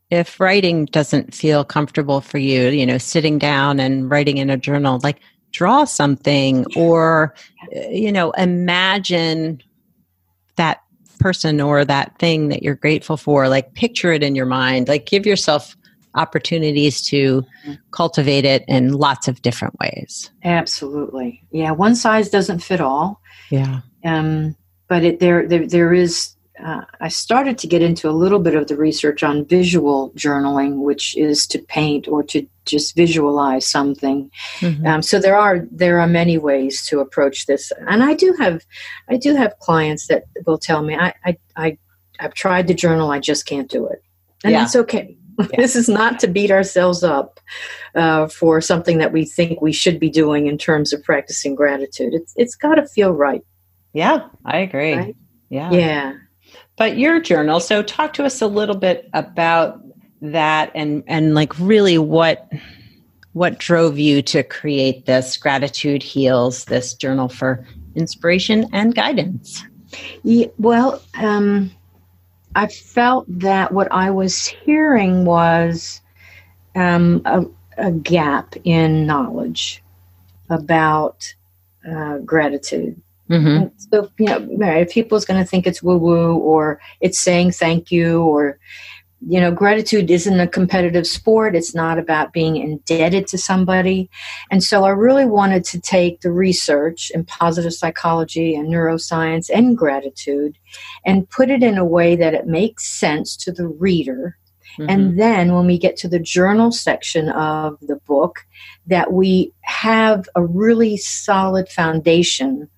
if 0.09 0.39
writing 0.39 0.85
doesn't 0.85 1.33
feel 1.33 1.63
comfortable 1.63 2.21
for 2.21 2.37
you 2.37 2.69
you 2.69 2.85
know 2.85 2.97
sitting 2.97 3.39
down 3.39 3.79
and 3.79 4.09
writing 4.09 4.37
in 4.37 4.49
a 4.49 4.57
journal 4.57 4.99
like 5.03 5.19
draw 5.51 5.85
something 5.85 6.65
or 6.75 7.33
you 7.89 8.11
know 8.11 8.31
imagine 8.31 9.61
that 10.55 10.81
person 11.19 11.61
or 11.61 11.85
that 11.85 12.17
thing 12.19 12.49
that 12.49 12.61
you're 12.61 12.75
grateful 12.75 13.17
for 13.17 13.47
like 13.47 13.73
picture 13.73 14.11
it 14.11 14.23
in 14.23 14.35
your 14.35 14.45
mind 14.45 14.87
like 14.87 15.05
give 15.05 15.25
yourself 15.25 15.75
opportunities 16.15 17.01
to 17.01 17.43
cultivate 17.91 18.45
it 18.45 18.63
in 18.67 18.93
lots 18.93 19.27
of 19.27 19.41
different 19.41 19.75
ways 19.79 20.31
absolutely 20.43 21.43
yeah 21.51 21.71
one 21.71 21.95
size 21.95 22.29
doesn't 22.29 22.59
fit 22.59 22.81
all 22.81 23.21
yeah 23.49 23.81
um 24.05 24.55
but 24.87 25.03
it 25.03 25.19
there 25.19 25.47
there, 25.47 25.67
there 25.67 25.93
is 25.93 26.35
uh, 26.63 26.81
I 27.01 27.07
started 27.07 27.57
to 27.59 27.67
get 27.67 27.81
into 27.81 28.07
a 28.07 28.11
little 28.11 28.39
bit 28.39 28.55
of 28.55 28.67
the 28.67 28.77
research 28.77 29.23
on 29.23 29.45
visual 29.45 30.11
journaling, 30.11 30.81
which 30.83 31.17
is 31.17 31.47
to 31.47 31.59
paint 31.59 32.07
or 32.07 32.23
to 32.23 32.47
just 32.65 32.95
visualize 32.95 33.65
something. 33.67 34.29
Mm-hmm. 34.59 34.85
Um, 34.85 35.01
so 35.01 35.19
there 35.19 35.37
are 35.37 35.65
there 35.71 35.99
are 35.99 36.07
many 36.07 36.37
ways 36.37 36.85
to 36.87 36.99
approach 36.99 37.47
this, 37.47 37.71
and 37.87 38.03
I 38.03 38.13
do 38.13 38.35
have 38.39 38.65
I 39.09 39.17
do 39.17 39.35
have 39.35 39.57
clients 39.59 40.07
that 40.07 40.25
will 40.45 40.59
tell 40.59 40.83
me 40.83 40.95
I 40.95 41.13
I, 41.25 41.37
I 41.55 41.77
have 42.19 42.33
tried 42.33 42.67
the 42.67 42.73
journal, 42.73 43.11
I 43.11 43.19
just 43.19 43.45
can't 43.45 43.69
do 43.69 43.87
it, 43.87 44.03
and 44.43 44.53
yeah. 44.53 44.59
that's 44.59 44.75
okay. 44.75 45.17
Yeah. 45.39 45.47
this 45.57 45.75
is 45.75 45.89
not 45.89 46.19
to 46.19 46.27
beat 46.27 46.51
ourselves 46.51 47.03
up 47.03 47.39
uh, 47.95 48.27
for 48.27 48.61
something 48.61 48.97
that 48.99 49.11
we 49.11 49.25
think 49.25 49.61
we 49.61 49.71
should 49.71 49.99
be 49.99 50.09
doing 50.09 50.47
in 50.47 50.57
terms 50.57 50.93
of 50.93 51.03
practicing 51.03 51.55
gratitude. 51.55 52.13
It's 52.13 52.33
it's 52.35 52.55
got 52.55 52.75
to 52.75 52.87
feel 52.87 53.11
right. 53.11 53.41
Yeah, 53.93 54.27
I 54.45 54.59
agree. 54.59 54.93
Right? 54.93 55.15
Yeah. 55.49 55.71
Yeah. 55.71 56.13
But 56.77 56.97
your 56.97 57.21
journal, 57.21 57.59
so 57.59 57.83
talk 57.83 58.13
to 58.13 58.25
us 58.25 58.41
a 58.41 58.47
little 58.47 58.75
bit 58.75 59.09
about 59.13 59.79
that 60.23 60.71
and 60.73 61.03
and 61.05 61.35
like 61.35 61.57
really 61.59 61.97
what 61.97 62.49
what 63.33 63.59
drove 63.59 63.99
you 63.99 64.21
to 64.21 64.41
create 64.43 65.05
this 65.05 65.35
gratitude 65.37 66.01
heals 66.01 66.65
this 66.65 66.93
journal 66.93 67.27
for 67.27 67.67
inspiration 67.95 68.65
and 68.71 68.95
guidance 68.95 69.63
yeah, 70.23 70.47
well 70.57 71.01
um, 71.15 71.69
i 72.55 72.67
felt 72.67 73.25
that 73.27 73.71
what 73.71 73.91
i 73.91 74.09
was 74.09 74.45
hearing 74.45 75.25
was 75.25 76.01
um, 76.75 77.21
a, 77.25 77.45
a, 77.77 77.91
gap 77.91 78.55
in 78.63 79.05
knowledge 79.05 79.83
about 80.49 81.33
uh, 81.87 82.17
gratitude 82.19 82.99
Mm-hmm. 83.29 83.67
So, 83.77 84.09
you 84.19 84.57
know, 84.57 84.75
if 84.75 84.91
people's 84.91 85.25
going 85.25 85.41
to 85.41 85.49
think 85.49 85.65
it's 85.65 85.81
woo 85.81 85.97
woo 85.97 86.35
or 86.37 86.79
it's 86.99 87.19
saying 87.19 87.51
thank 87.51 87.91
you 87.91 88.21
or, 88.21 88.59
you 89.25 89.39
know, 89.39 89.51
gratitude 89.51 90.11
isn't 90.11 90.39
a 90.39 90.47
competitive 90.47 91.07
sport. 91.07 91.55
It's 91.55 91.73
not 91.73 91.97
about 91.97 92.33
being 92.33 92.57
indebted 92.57 93.27
to 93.27 93.37
somebody. 93.37 94.09
And 94.51 94.63
so 94.63 94.83
I 94.83 94.89
really 94.89 95.25
wanted 95.25 95.63
to 95.65 95.79
take 95.79 96.21
the 96.21 96.31
research 96.31 97.11
in 97.13 97.23
positive 97.23 97.73
psychology 97.73 98.53
and 98.55 98.67
neuroscience 98.67 99.49
and 99.53 99.77
gratitude 99.77 100.57
and 101.05 101.29
put 101.29 101.49
it 101.49 101.63
in 101.63 101.77
a 101.77 101.85
way 101.85 102.15
that 102.15 102.33
it 102.33 102.47
makes 102.47 102.85
sense 102.85 103.37
to 103.37 103.51
the 103.51 103.67
reader. 103.67 104.37
Mm-hmm. 104.77 104.89
And 104.89 105.19
then 105.19 105.53
when 105.53 105.67
we 105.67 105.77
get 105.77 105.95
to 105.97 106.09
the 106.09 106.19
journal 106.19 106.71
section 106.71 107.29
of 107.29 107.77
the 107.81 107.97
book, 108.07 108.45
that 108.87 109.13
we 109.13 109.53
have 109.61 110.27
a 110.35 110.43
really 110.43 110.97
solid 110.97 111.69
foundation 111.69 112.69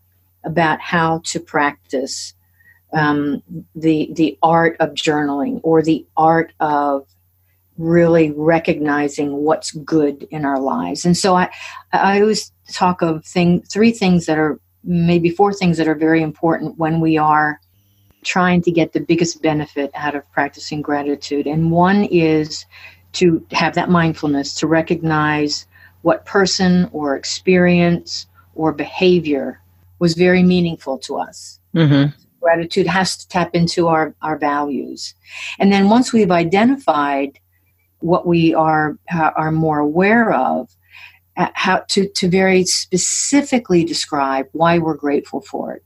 about 0.43 0.79
how 0.79 1.21
to 1.25 1.39
practice 1.39 2.34
um, 2.95 3.43
the 3.75 4.09
the 4.13 4.37
art 4.41 4.77
of 4.79 4.91
journaling 4.91 5.59
or 5.63 5.83
the 5.83 6.05
art 6.17 6.53
of 6.59 7.05
really 7.77 8.31
recognizing 8.31 9.33
what's 9.33 9.71
good 9.71 10.25
in 10.31 10.45
our 10.45 10.59
lives. 10.59 11.05
And 11.05 11.15
so 11.15 11.35
I 11.35 11.51
I 11.91 12.21
always 12.21 12.51
talk 12.71 13.01
of 13.01 13.25
thing 13.25 13.61
three 13.61 13.91
things 13.91 14.25
that 14.25 14.39
are 14.39 14.59
maybe 14.83 15.29
four 15.29 15.53
things 15.53 15.77
that 15.77 15.87
are 15.87 15.95
very 15.95 16.21
important 16.21 16.77
when 16.77 16.99
we 16.99 17.17
are 17.17 17.59
trying 18.23 18.61
to 18.61 18.71
get 18.71 18.93
the 18.93 18.99
biggest 18.99 19.41
benefit 19.41 19.91
out 19.93 20.15
of 20.15 20.29
practicing 20.31 20.81
gratitude. 20.81 21.45
And 21.45 21.71
one 21.71 22.05
is 22.05 22.65
to 23.13 23.45
have 23.51 23.75
that 23.75 23.89
mindfulness 23.89 24.55
to 24.55 24.67
recognize 24.67 25.67
what 26.01 26.25
person 26.25 26.89
or 26.91 27.15
experience 27.15 28.25
or 28.55 28.71
behavior 28.71 29.61
was 29.99 30.13
very 30.13 30.43
meaningful 30.43 30.97
to 30.99 31.17
us. 31.17 31.59
Mm-hmm. 31.75 32.17
Gratitude 32.45 32.85
has 32.85 33.17
to 33.17 33.27
tap 33.27 33.55
into 33.55 33.87
our, 33.87 34.13
our 34.21 34.37
values. 34.37 35.15
And 35.57 35.73
then 35.73 35.89
once 35.89 36.13
we've 36.13 36.29
identified 36.29 37.39
what 38.01 38.27
we 38.27 38.53
are 38.53 38.99
uh, 39.11 39.31
are 39.35 39.51
more 39.51 39.79
aware 39.79 40.31
of, 40.31 40.69
uh, 41.37 41.49
how 41.55 41.77
to, 41.89 42.07
to 42.07 42.29
very 42.29 42.63
specifically 42.65 43.83
describe 43.83 44.45
why 44.51 44.77
we're 44.77 44.95
grateful 44.95 45.41
for 45.41 45.73
it. 45.73 45.83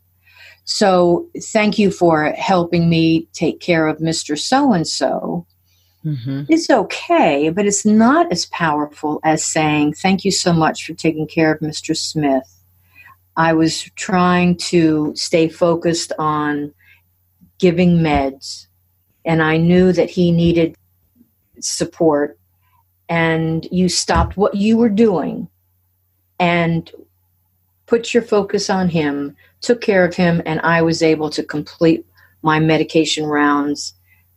So 0.65 1.29
thank 1.53 1.79
you 1.79 1.91
for 1.91 2.31
helping 2.33 2.89
me 2.89 3.29
take 3.31 3.61
care 3.61 3.87
of 3.87 3.99
Mr. 3.99 4.37
So 4.37 4.73
and 4.73 4.85
so. 4.85 5.47
It's 6.49 6.69
okay, 6.69 7.49
but 7.49 7.67
it's 7.67 7.85
not 7.85 8.31
as 8.33 8.47
powerful 8.47 9.21
as 9.23 9.45
saying, 9.45 9.93
Thank 9.93 10.25
you 10.25 10.31
so 10.31 10.51
much 10.51 10.85
for 10.85 10.93
taking 10.93 11.25
care 11.25 11.53
of 11.53 11.61
Mr. 11.61 11.95
Smith. 11.95 12.58
I 13.37 13.53
was 13.53 13.83
trying 13.95 14.57
to 14.57 15.13
stay 15.15 15.47
focused 15.47 16.11
on 16.19 16.73
giving 17.57 17.97
meds, 17.97 18.67
and 19.25 19.41
I 19.41 19.57
knew 19.57 19.91
that 19.93 20.09
he 20.09 20.31
needed 20.31 20.75
support. 21.59 22.37
And 23.07 23.67
you 23.71 23.89
stopped 23.89 24.37
what 24.37 24.55
you 24.55 24.77
were 24.77 24.89
doing 24.89 25.47
and 26.39 26.91
put 27.87 28.13
your 28.13 28.23
focus 28.23 28.69
on 28.69 28.87
him, 28.89 29.35
took 29.61 29.81
care 29.81 30.05
of 30.05 30.15
him, 30.15 30.41
and 30.45 30.59
I 30.61 30.81
was 30.83 31.01
able 31.01 31.29
to 31.31 31.43
complete 31.43 32.05
my 32.43 32.59
medication 32.59 33.25
rounds 33.25 33.93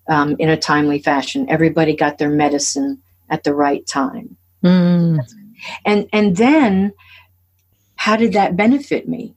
um, 0.09 0.37
in 0.39 0.49
a 0.49 0.57
timely 0.57 1.01
fashion. 1.01 1.49
Everybody 1.49 1.95
got 1.95 2.19
their 2.19 2.31
medicine 2.31 3.01
at 3.31 3.45
the 3.45 3.55
right 3.55 3.87
time. 3.87 4.37
Mm. 4.65 5.21
And 5.85 6.09
and 6.13 6.37
then 6.37 6.93
how 8.03 8.17
did 8.17 8.33
that 8.33 8.57
benefit 8.57 9.09
me? 9.09 9.33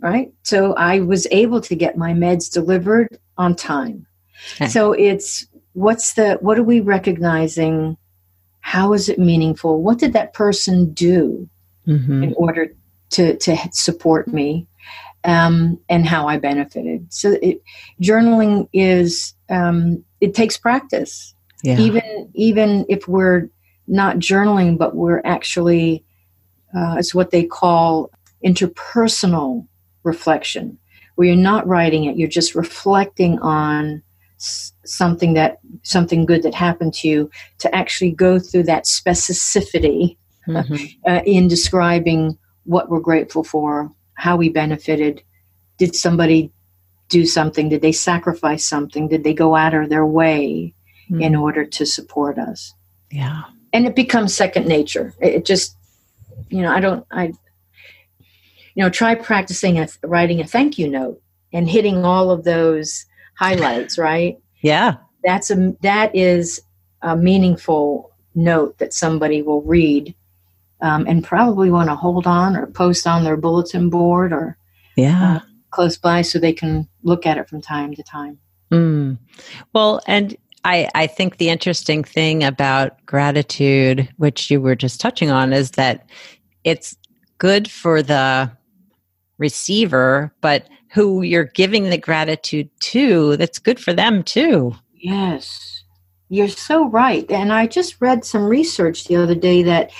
Right? 0.00 0.32
So 0.42 0.72
I 0.74 1.00
was 1.00 1.26
able 1.30 1.60
to 1.60 1.74
get 1.74 1.98
my 1.98 2.12
meds 2.14 2.50
delivered 2.50 3.18
on 3.36 3.54
time. 3.54 4.06
Okay. 4.54 4.68
So 4.68 4.92
it's 4.92 5.46
what's 5.74 6.14
the 6.14 6.38
what 6.40 6.58
are 6.58 6.62
we 6.62 6.80
recognizing? 6.80 7.98
How 8.60 8.94
is 8.94 9.10
it 9.10 9.18
meaningful? 9.18 9.82
What 9.82 9.98
did 9.98 10.14
that 10.14 10.32
person 10.32 10.94
do 10.94 11.46
Mhm. 11.86 12.22
in 12.24 12.34
order 12.38 12.68
to 13.10 13.36
to 13.36 13.56
support 13.72 14.32
me? 14.32 14.66
Um, 15.24 15.78
and 15.90 16.06
how 16.06 16.26
I 16.28 16.38
benefited. 16.38 17.12
So 17.12 17.36
it, 17.42 17.60
journaling 18.00 18.68
is 18.72 19.34
um, 19.50 20.02
it 20.20 20.34
takes 20.34 20.56
practice 20.56 21.34
Yeah. 21.64 21.78
even 21.78 22.30
even 22.34 22.86
if 22.88 23.06
we're 23.08 23.50
not 23.88 24.16
journaling 24.18 24.78
but 24.78 24.94
we're 24.96 25.20
actually 25.24 26.04
uh, 26.74 26.96
it's 26.98 27.14
what 27.14 27.30
they 27.30 27.44
call 27.44 28.10
interpersonal 28.44 29.66
reflection 30.04 30.78
where 31.14 31.26
you're 31.28 31.36
not 31.36 31.66
writing 31.66 32.04
it 32.04 32.16
you're 32.16 32.28
just 32.28 32.54
reflecting 32.54 33.38
on 33.40 34.02
s- 34.38 34.72
something 34.84 35.32
that 35.34 35.58
something 35.82 36.26
good 36.26 36.42
that 36.42 36.54
happened 36.54 36.92
to 36.94 37.08
you 37.08 37.30
to 37.58 37.74
actually 37.74 38.10
go 38.10 38.38
through 38.38 38.62
that 38.62 38.84
specificity 38.84 40.16
Mhm. 40.46 40.94
uh, 41.08 41.22
in 41.26 41.48
describing 41.48 42.38
what 42.64 42.88
we're 42.88 43.00
grateful 43.00 43.42
for 43.42 43.90
how 44.14 44.36
we 44.36 44.48
benefited 44.48 45.22
did 45.78 45.94
somebody 45.96 46.50
do 47.08 47.26
something 47.26 47.68
did 47.68 47.82
they 47.82 47.92
sacrifice 47.92 48.64
something 48.64 49.08
did 49.08 49.24
they 49.24 49.34
go 49.34 49.56
out 49.56 49.74
of 49.74 49.88
their 49.88 50.06
way 50.06 50.72
in 51.10 51.32
Mm. 51.32 51.40
order 51.40 51.64
to 51.64 51.84
support 51.86 52.38
us 52.38 52.74
Yeah. 53.10 53.42
and 53.72 53.86
it 53.86 53.94
becomes 53.96 54.34
second 54.34 54.66
nature 54.66 55.14
it 55.20 55.44
just 55.44 55.75
you 56.50 56.62
know 56.62 56.70
i 56.70 56.80
don't 56.80 57.06
i 57.10 57.24
you 57.24 58.82
know 58.82 58.90
try 58.90 59.14
practicing 59.14 59.78
a, 59.78 59.88
writing 60.04 60.40
a 60.40 60.44
thank 60.46 60.78
you 60.78 60.88
note 60.88 61.20
and 61.52 61.68
hitting 61.68 62.04
all 62.04 62.30
of 62.30 62.44
those 62.44 63.06
highlights 63.38 63.98
right 64.10 64.38
Yeah. 64.62 64.96
that's 65.24 65.50
a 65.50 65.74
that 65.82 66.14
is 66.14 66.60
a 67.02 67.16
meaningful 67.16 68.10
note 68.34 68.78
that 68.78 68.92
somebody 68.92 69.42
will 69.42 69.62
read 69.62 70.14
um, 70.82 71.06
and 71.08 71.24
probably 71.24 71.70
want 71.70 71.88
to 71.88 71.96
hold 71.96 72.26
on 72.26 72.56
or 72.56 72.66
post 72.66 73.06
on 73.06 73.24
their 73.24 73.36
bulletin 73.36 73.88
board 73.90 74.32
or 74.32 74.58
Yeah. 74.96 75.40
close 75.70 75.96
by 75.96 76.22
so 76.22 76.38
they 76.38 76.52
can 76.52 76.88
look 77.02 77.26
at 77.26 77.38
it 77.38 77.48
from 77.48 77.60
time 77.60 77.94
to 77.94 78.02
time 78.02 78.38
Mm. 78.72 79.18
Well, 79.72 80.00
and 80.08 80.36
I, 80.66 80.88
I 80.96 81.06
think 81.06 81.36
the 81.36 81.48
interesting 81.48 82.02
thing 82.02 82.42
about 82.42 83.04
gratitude, 83.06 84.12
which 84.16 84.50
you 84.50 84.60
were 84.60 84.74
just 84.74 85.00
touching 85.00 85.30
on, 85.30 85.52
is 85.52 85.70
that 85.72 86.10
it's 86.64 86.96
good 87.38 87.70
for 87.70 88.02
the 88.02 88.50
receiver, 89.38 90.34
but 90.40 90.66
who 90.90 91.22
you're 91.22 91.44
giving 91.44 91.90
the 91.90 91.98
gratitude 91.98 92.68
to, 92.80 93.36
that's 93.36 93.60
good 93.60 93.78
for 93.78 93.92
them 93.92 94.24
too. 94.24 94.74
Yes, 94.94 95.84
you're 96.30 96.48
so 96.48 96.88
right. 96.88 97.30
And 97.30 97.52
I 97.52 97.68
just 97.68 98.00
read 98.00 98.24
some 98.24 98.44
research 98.44 99.04
the 99.04 99.14
other 99.14 99.36
day 99.36 99.62
that 99.62 99.92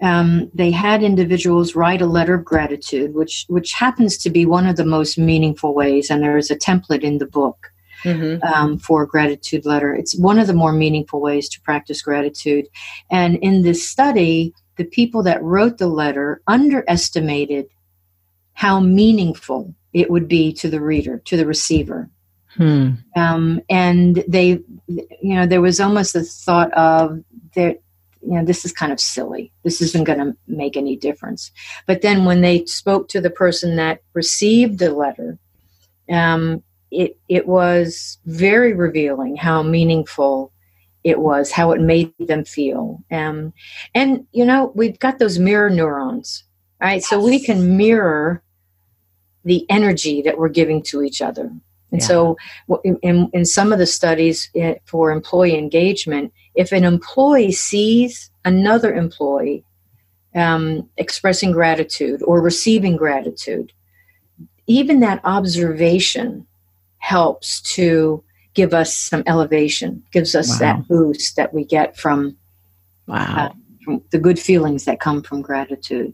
um, 0.00 0.48
they 0.54 0.70
had 0.70 1.02
individuals 1.02 1.74
write 1.74 2.00
a 2.00 2.06
letter 2.06 2.34
of 2.34 2.44
gratitude, 2.44 3.14
which 3.14 3.44
which 3.48 3.72
happens 3.72 4.16
to 4.18 4.30
be 4.30 4.46
one 4.46 4.68
of 4.68 4.76
the 4.76 4.84
most 4.84 5.18
meaningful 5.18 5.74
ways. 5.74 6.10
And 6.10 6.22
there 6.22 6.38
is 6.38 6.50
a 6.50 6.56
template 6.56 7.02
in 7.02 7.18
the 7.18 7.26
book 7.26 7.71
Mm-hmm. 8.04 8.42
um, 8.42 8.78
for 8.78 9.02
a 9.02 9.06
gratitude 9.06 9.64
letter. 9.64 9.94
It's 9.94 10.18
one 10.18 10.38
of 10.38 10.46
the 10.46 10.52
more 10.52 10.72
meaningful 10.72 11.20
ways 11.20 11.48
to 11.50 11.60
practice 11.60 12.02
gratitude. 12.02 12.66
And 13.10 13.36
in 13.36 13.62
this 13.62 13.88
study, 13.88 14.52
the 14.76 14.84
people 14.84 15.22
that 15.22 15.42
wrote 15.42 15.78
the 15.78 15.86
letter 15.86 16.42
underestimated 16.46 17.66
how 18.54 18.80
meaningful 18.80 19.74
it 19.92 20.10
would 20.10 20.26
be 20.26 20.52
to 20.54 20.68
the 20.68 20.80
reader, 20.80 21.18
to 21.26 21.36
the 21.36 21.46
receiver 21.46 22.10
Hmm. 22.56 22.90
um, 23.16 23.62
and 23.70 24.22
they 24.28 24.60
you 24.86 25.34
know 25.34 25.46
there 25.46 25.62
was 25.62 25.80
almost 25.80 26.14
a 26.14 26.20
thought 26.22 26.70
of 26.74 27.24
that 27.54 27.80
you 28.20 28.34
know 28.34 28.44
this 28.44 28.66
is 28.66 28.72
kind 28.72 28.92
of 28.92 29.00
silly 29.00 29.50
this 29.64 29.80
isn't 29.80 30.04
going 30.04 30.18
to 30.18 30.36
make 30.46 30.76
any 30.76 30.94
difference 30.94 31.50
but 31.86 32.02
then 32.02 32.26
when 32.26 32.42
they 32.42 32.66
spoke 32.66 33.08
to 33.08 33.22
the 33.22 33.30
person 33.30 33.76
that 33.76 34.02
received 34.12 34.80
the 34.80 34.92
letter 34.92 35.38
um, 36.10 36.62
it 36.92 37.18
it 37.28 37.46
was 37.48 38.18
very 38.26 38.72
revealing 38.74 39.36
how 39.36 39.62
meaningful 39.62 40.52
it 41.04 41.18
was 41.18 41.50
how 41.50 41.72
it 41.72 41.80
made 41.80 42.12
them 42.20 42.44
feel. 42.44 43.02
Um, 43.10 43.52
and 43.94 44.26
you 44.32 44.44
know 44.44 44.72
we've 44.74 44.98
got 44.98 45.18
those 45.18 45.38
mirror 45.38 45.70
neurons 45.70 46.44
right? 46.82 47.02
So 47.02 47.20
we 47.22 47.38
can 47.38 47.76
mirror 47.76 48.42
the 49.44 49.64
energy 49.70 50.20
that 50.22 50.36
we're 50.38 50.48
giving 50.48 50.82
to 50.82 51.02
each 51.02 51.22
other. 51.22 51.50
And 51.92 52.00
Yeah. 52.00 52.06
so 52.06 52.36
in, 52.84 53.28
in 53.32 53.44
some 53.44 53.72
of 53.72 53.78
the 53.78 53.86
studies 53.86 54.50
eh, 54.54 54.74
for 54.84 55.10
employee 55.10 55.56
engagement, 55.56 56.32
if 56.54 56.72
an 56.72 56.84
employee 56.84 57.52
sees 57.52 58.30
another 58.44 58.92
employee 58.94 59.64
um, 60.34 60.88
expressing 60.96 61.52
gratitude 61.52 62.22
or 62.24 62.40
receiving 62.40 62.96
gratitude, 62.96 63.72
even 64.66 65.00
that 65.00 65.20
observation 65.24 66.46
helps 67.02 67.60
to 67.60 68.22
give 68.54 68.72
us 68.72 68.96
some 68.96 69.22
elevation, 69.26 70.02
gives 70.12 70.34
us 70.34 70.48
Wow. 70.50 70.58
that 70.58 70.88
boost 70.88 71.36
that 71.36 71.52
we 71.52 71.64
get 71.64 71.96
from, 71.96 72.36
Wow. 73.08 73.54
from 73.84 74.02
the 74.10 74.18
good 74.18 74.38
feelings 74.38 74.84
that 74.84 75.00
come 75.00 75.22
from 75.22 75.42
gratitude. 75.42 76.12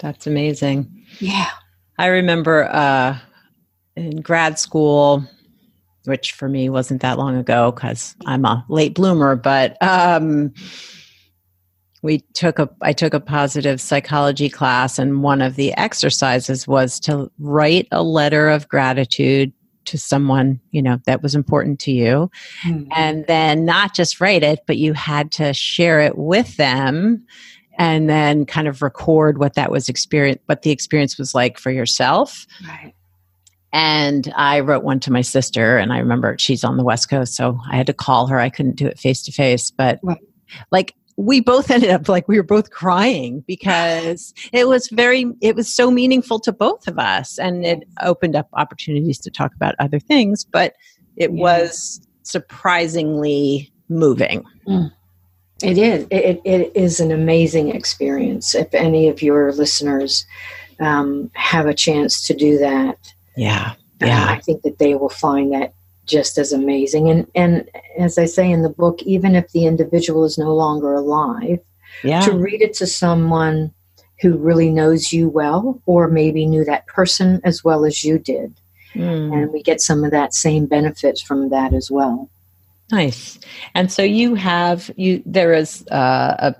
That's 0.00 0.26
amazing. 0.26 0.90
Yeah. 1.18 1.50
I 1.98 2.06
remember 2.06 2.64
uh, 2.72 3.18
in 3.96 4.22
grad 4.22 4.58
school, 4.58 5.22
which 6.06 6.32
for 6.32 6.48
me 6.48 6.70
wasn't 6.70 7.02
that 7.02 7.18
long 7.18 7.36
ago 7.36 7.70
because 7.72 8.16
I'm 8.24 8.46
a 8.46 8.64
late 8.70 8.94
bloomer, 8.94 9.36
but 9.36 9.76
um, 9.82 10.54
we 12.02 12.20
took 12.32 12.58
a 12.58 12.70
I 12.80 12.94
took 12.94 13.12
a 13.12 13.20
positive 13.20 13.78
psychology 13.78 14.48
class, 14.48 14.98
and 14.98 15.22
one 15.22 15.42
of 15.42 15.56
the 15.56 15.74
exercises 15.76 16.66
was 16.66 16.98
to 17.00 17.30
write 17.38 17.88
a 17.92 18.02
letter 18.02 18.48
of 18.48 18.66
gratitude 18.68 19.52
to 19.90 19.98
someone 19.98 20.58
you 20.70 20.80
know 20.82 20.98
that 21.06 21.22
was 21.22 21.34
important 21.34 21.78
to 21.80 21.92
you 21.92 22.30
Mm. 22.64 22.88
and 22.96 23.26
then 23.26 23.64
not 23.64 23.94
just 23.94 24.20
write 24.20 24.42
it 24.42 24.60
but 24.66 24.78
you 24.78 24.92
had 24.94 25.30
to 25.32 25.52
share 25.52 26.00
it 26.00 26.16
with 26.16 26.56
them 26.56 27.24
and 27.78 28.08
then 28.10 28.44
kind 28.46 28.66
of 28.68 28.82
record 28.82 29.38
what 29.38 29.54
that 29.54 29.70
was 29.70 29.88
experience 29.88 30.40
what 30.46 30.62
the 30.62 30.70
experience 30.70 31.18
was 31.18 31.34
like 31.34 31.58
for 31.58 31.70
yourself 31.70 32.46
Right. 32.66 32.94
and 33.72 34.32
i 34.36 34.60
wrote 34.60 34.82
one 34.84 35.00
to 35.00 35.12
my 35.12 35.20
sister 35.22 35.76
and 35.78 35.92
i 35.92 35.98
remember 35.98 36.36
she's 36.38 36.64
on 36.64 36.76
the 36.76 36.84
west 36.84 37.08
coast 37.10 37.34
so 37.34 37.58
i 37.70 37.76
had 37.76 37.86
to 37.86 37.92
call 37.94 38.26
her 38.26 38.38
i 38.38 38.48
couldn't 38.50 38.76
do 38.76 38.86
it 38.86 38.98
face 38.98 39.22
to 39.24 39.32
face 39.32 39.70
but 39.70 40.00
like 40.72 40.94
we 41.20 41.40
both 41.40 41.70
ended 41.70 41.90
up 41.90 42.08
like 42.08 42.26
we 42.28 42.36
were 42.36 42.42
both 42.42 42.70
crying 42.70 43.44
because 43.46 44.32
it 44.52 44.66
was 44.68 44.88
very 44.88 45.26
it 45.40 45.54
was 45.54 45.72
so 45.72 45.90
meaningful 45.90 46.40
to 46.40 46.50
both 46.52 46.88
of 46.88 46.98
us 46.98 47.38
and 47.38 47.64
it 47.66 47.86
opened 48.02 48.34
up 48.34 48.48
opportunities 48.54 49.18
to 49.18 49.30
talk 49.30 49.54
about 49.54 49.74
other 49.78 49.98
things 50.00 50.44
but 50.44 50.74
it 51.16 51.30
Yeah. 51.32 51.40
was 51.42 52.00
surprisingly 52.22 53.70
moving 53.88 54.44
It 55.62 55.76
is. 55.76 56.06
It, 56.10 56.40
it 56.44 56.72
is 56.74 57.00
an 57.00 57.10
amazing 57.10 57.74
experience. 57.74 58.54
If 58.54 58.72
any 58.72 59.08
of 59.08 59.20
your 59.20 59.52
listeners 59.52 60.24
um, 60.78 61.30
have 61.34 61.66
a 61.66 61.74
chance 61.74 62.26
to 62.28 62.34
do 62.34 62.56
that, 62.58 62.96
yeah 63.36 63.74
Yeah. 64.00 64.26
I 64.30 64.40
think 64.40 64.62
that 64.62 64.78
they 64.78 64.94
will 64.94 65.10
find 65.10 65.52
that 65.52 65.74
just 66.10 66.36
as 66.38 66.52
amazing. 66.52 67.08
And 67.08 67.26
and 67.34 67.68
as 67.98 68.18
I 68.18 68.24
say 68.26 68.50
in 68.50 68.62
the 68.62 68.68
book, 68.68 69.02
even 69.04 69.34
if 69.36 69.50
the 69.52 69.66
individual 69.66 70.24
is 70.24 70.36
no 70.38 70.54
longer 70.54 70.92
alive, 70.94 71.60
Yeah. 72.04 72.20
to 72.22 72.32
read 72.32 72.60
it 72.62 72.74
to 72.74 72.86
someone 72.86 73.72
who 74.20 74.36
really 74.36 74.70
knows 74.70 75.12
you 75.12 75.28
well, 75.28 75.80
or 75.86 76.08
maybe 76.08 76.44
knew 76.44 76.64
that 76.64 76.86
person 76.86 77.40
as 77.44 77.64
well 77.64 77.84
as 77.86 78.04
you 78.04 78.18
did, 78.18 78.52
Mm, 78.94 79.32
and 79.32 79.52
we 79.52 79.62
get 79.62 79.80
some 79.80 80.02
of 80.04 80.10
that 80.10 80.34
same 80.34 80.66
benefits 80.66 81.22
from 81.22 81.48
that 81.50 81.72
as 81.72 81.90
well. 81.90 82.28
nice. 82.92 83.38
And 83.74 83.90
so 83.92 84.02
you 84.02 84.34
have 84.34 84.90
you 84.96 85.22
there 85.24 85.52
is 85.52 85.86
uh, 85.92 86.34
a 86.50 86.54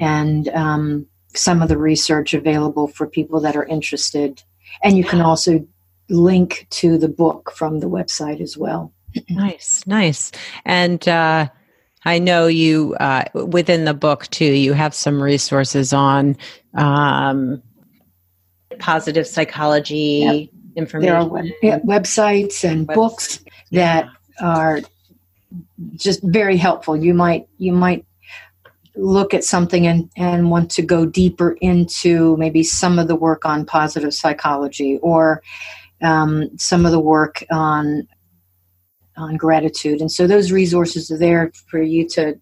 and 0.00 0.48
um, 0.48 1.06
some 1.34 1.62
of 1.62 1.68
the 1.68 1.78
research 1.78 2.34
available 2.34 2.88
for 2.88 3.06
people 3.06 3.40
that 3.40 3.56
are 3.56 3.64
interested. 3.64 4.42
And 4.82 4.96
you 4.96 5.04
can 5.04 5.20
also 5.20 5.66
link 6.08 6.66
to 6.70 6.98
the 6.98 7.08
book 7.08 7.52
from 7.54 7.80
the 7.80 7.88
website 7.88 8.40
as 8.40 8.56
well. 8.56 8.92
Nice, 9.28 9.84
nice. 9.86 10.30
And 10.64 11.06
uh, 11.08 11.48
I 12.04 12.18
know 12.20 12.46
you 12.46 12.94
uh, 13.00 13.24
within 13.34 13.84
the 13.84 13.94
book 13.94 14.28
too. 14.28 14.44
You 14.44 14.72
have 14.72 14.94
some 14.94 15.20
resources 15.20 15.92
on 15.92 16.36
um, 16.74 17.60
positive 18.78 19.26
psychology 19.26 20.50
information. 20.76 21.12
There 21.12 21.20
are 21.20 21.28
web- 21.28 21.44
yeah, 21.62 21.78
websites 21.80 22.64
and 22.68 22.86
Websites. 22.88 22.94
books 22.94 23.44
that 23.72 24.08
are 24.40 24.80
just 25.96 26.22
very 26.22 26.56
helpful. 26.56 26.96
You 26.96 27.14
might 27.14 27.48
you 27.58 27.72
might 27.72 28.04
look 28.96 29.32
at 29.34 29.44
something 29.44 29.86
and, 29.86 30.10
and 30.16 30.50
want 30.50 30.70
to 30.72 30.82
go 30.82 31.06
deeper 31.06 31.52
into 31.60 32.36
maybe 32.36 32.62
some 32.62 32.98
of 32.98 33.06
the 33.08 33.14
work 33.16 33.46
on 33.46 33.64
positive 33.64 34.12
psychology 34.12 34.98
or 34.98 35.42
um, 36.02 36.50
some 36.58 36.84
of 36.84 36.92
the 36.92 37.00
work 37.00 37.44
on 37.50 38.06
on 39.16 39.36
gratitude. 39.36 40.00
And 40.00 40.10
so 40.10 40.26
those 40.26 40.50
resources 40.50 41.10
are 41.10 41.18
there 41.18 41.52
for 41.68 41.80
you 41.82 42.08
to 42.10 42.34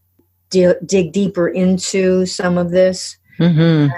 di- 0.51 0.75
dig 0.87 1.13
deeper 1.13 1.49
into 1.49 2.25
some 2.27 2.57
of 2.57 2.71
this 2.71 3.17
Mhm. 3.39 3.91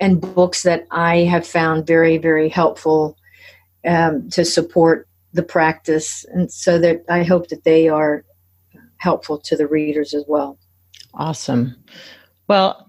and 0.00 0.20
books 0.20 0.62
that 0.62 0.84
I 0.90 1.18
have 1.18 1.46
found 1.46 1.86
very, 1.86 2.18
very 2.18 2.48
helpful 2.48 3.16
um, 3.86 4.28
to 4.30 4.44
support 4.44 5.08
the 5.32 5.42
practice. 5.42 6.24
And 6.32 6.50
so 6.50 6.78
that 6.78 7.04
I 7.08 7.22
hope 7.22 7.48
that 7.48 7.64
they 7.64 7.88
are 7.88 8.24
helpful 8.98 9.38
to 9.38 9.56
the 9.56 9.66
readers 9.66 10.14
as 10.14 10.24
well. 10.28 10.58
Awesome. 11.14 11.74
Well, 12.48 12.88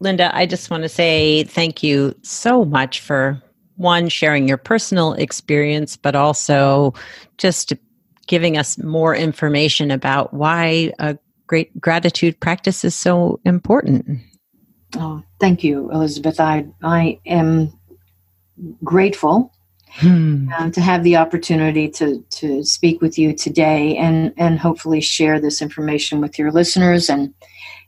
Linda, 0.00 0.34
I 0.36 0.46
just 0.46 0.70
want 0.70 0.82
to 0.82 0.88
say 0.88 1.44
thank 1.44 1.82
you 1.82 2.14
so 2.22 2.64
much 2.64 3.00
for 3.00 3.40
one 3.76 4.08
sharing 4.08 4.48
your 4.48 4.56
personal 4.56 5.12
experience, 5.14 5.96
but 5.96 6.14
also 6.14 6.94
just 7.38 7.72
giving 8.26 8.56
us 8.56 8.78
more 8.78 9.14
information 9.14 9.90
about 9.90 10.32
why 10.32 10.92
a 10.98 11.18
great 11.46 11.78
gratitude 11.80 12.38
practice 12.40 12.84
is 12.84 12.94
so 12.94 13.40
important. 13.44 14.20
Oh, 14.96 15.22
thank 15.40 15.64
you, 15.64 15.90
Elizabeth. 15.90 16.40
I, 16.40 16.66
I 16.82 17.20
am 17.26 17.72
grateful 18.84 19.52
Hmm. 19.96 20.48
uh, 20.58 20.70
to 20.70 20.80
have 20.80 21.04
the 21.04 21.16
opportunity 21.16 21.88
to, 21.90 22.24
to 22.30 22.64
speak 22.64 23.02
with 23.02 23.18
you 23.18 23.34
today 23.34 23.96
and, 23.98 24.32
and 24.38 24.58
hopefully 24.58 25.02
share 25.02 25.38
this 25.38 25.60
information 25.60 26.20
with 26.20 26.38
your 26.38 26.50
listeners 26.50 27.10
and, 27.10 27.34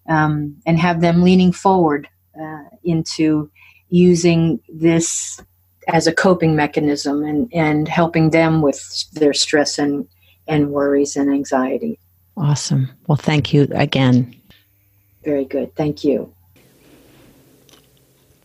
um, 0.07 0.57
and 0.66 0.78
have 0.78 1.00
them 1.00 1.22
leaning 1.22 1.50
forward 1.50 2.07
uh, 2.38 2.64
into 2.84 3.50
using 3.88 4.61
this 4.68 5.40
as 5.88 6.07
a 6.07 6.12
coping 6.12 6.55
mechanism 6.55 7.24
and, 7.24 7.50
and 7.55 7.88
helping 7.88 8.30
them 8.30 8.61
with 8.61 9.11
their 9.12 9.32
stress 9.32 9.78
and, 9.78 10.07
and 10.46 10.70
worries 10.70 11.16
and 11.16 11.32
anxiety. 11.32 11.98
Awesome. 12.36 12.90
Well, 13.07 13.16
thank 13.16 13.55
you 13.55 13.66
again. 13.72 14.34
Very 15.24 15.46
good. 15.46 15.74
Thank 15.74 16.05
you. 16.05 16.32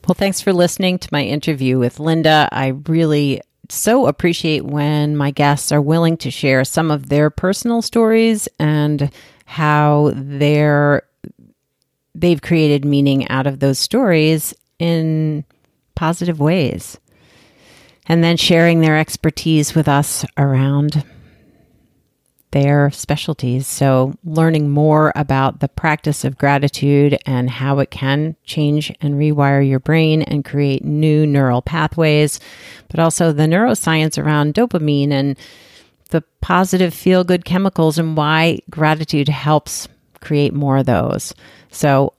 Well, 0.07 0.15
thanks 0.15 0.41
for 0.41 0.53
listening 0.53 0.97
to 0.99 1.09
my 1.11 1.23
interview 1.23 1.77
with 1.77 1.99
Linda. 1.99 2.47
I 2.51 2.67
really 2.87 3.41
so 3.71 4.07
appreciate 4.07 4.65
when 4.65 5.15
my 5.15 5.31
guests 5.31 5.71
are 5.71 5.81
willing 5.81 6.17
to 6.17 6.31
share 6.31 6.63
some 6.65 6.89
of 6.91 7.09
their 7.09 7.29
personal 7.29 7.81
stories 7.81 8.47
and 8.59 9.11
how 9.45 10.11
they're 10.15 11.03
they've 12.15 12.41
created 12.41 12.83
meaning 12.83 13.27
out 13.29 13.47
of 13.47 13.59
those 13.59 13.79
stories 13.79 14.53
in 14.79 15.45
positive 15.95 16.39
ways. 16.39 16.99
And 18.07 18.23
then 18.23 18.37
sharing 18.37 18.81
their 18.81 18.97
expertise 18.97 19.75
with 19.75 19.87
us 19.87 20.25
around 20.37 21.03
their 22.51 22.89
specialties. 22.91 23.67
So, 23.67 24.13
learning 24.23 24.69
more 24.69 25.11
about 25.15 25.59
the 25.59 25.67
practice 25.67 26.25
of 26.25 26.37
gratitude 26.37 27.17
and 27.25 27.49
how 27.49 27.79
it 27.79 27.91
can 27.91 28.35
change 28.43 28.91
and 29.01 29.15
rewire 29.15 29.67
your 29.67 29.79
brain 29.79 30.23
and 30.23 30.43
create 30.43 30.83
new 30.83 31.27
neural 31.27 31.61
pathways, 31.61 32.39
but 32.89 32.99
also 32.99 33.31
the 33.31 33.43
neuroscience 33.43 34.21
around 34.21 34.55
dopamine 34.55 35.11
and 35.11 35.37
the 36.09 36.23
positive 36.41 36.93
feel 36.93 37.23
good 37.23 37.45
chemicals 37.45 37.99
and 37.99 38.17
why 38.17 38.59
gratitude 38.69 39.29
helps 39.29 39.87
create 40.21 40.53
more 40.53 40.77
of 40.77 40.85
those. 40.87 41.33
So, 41.69 42.13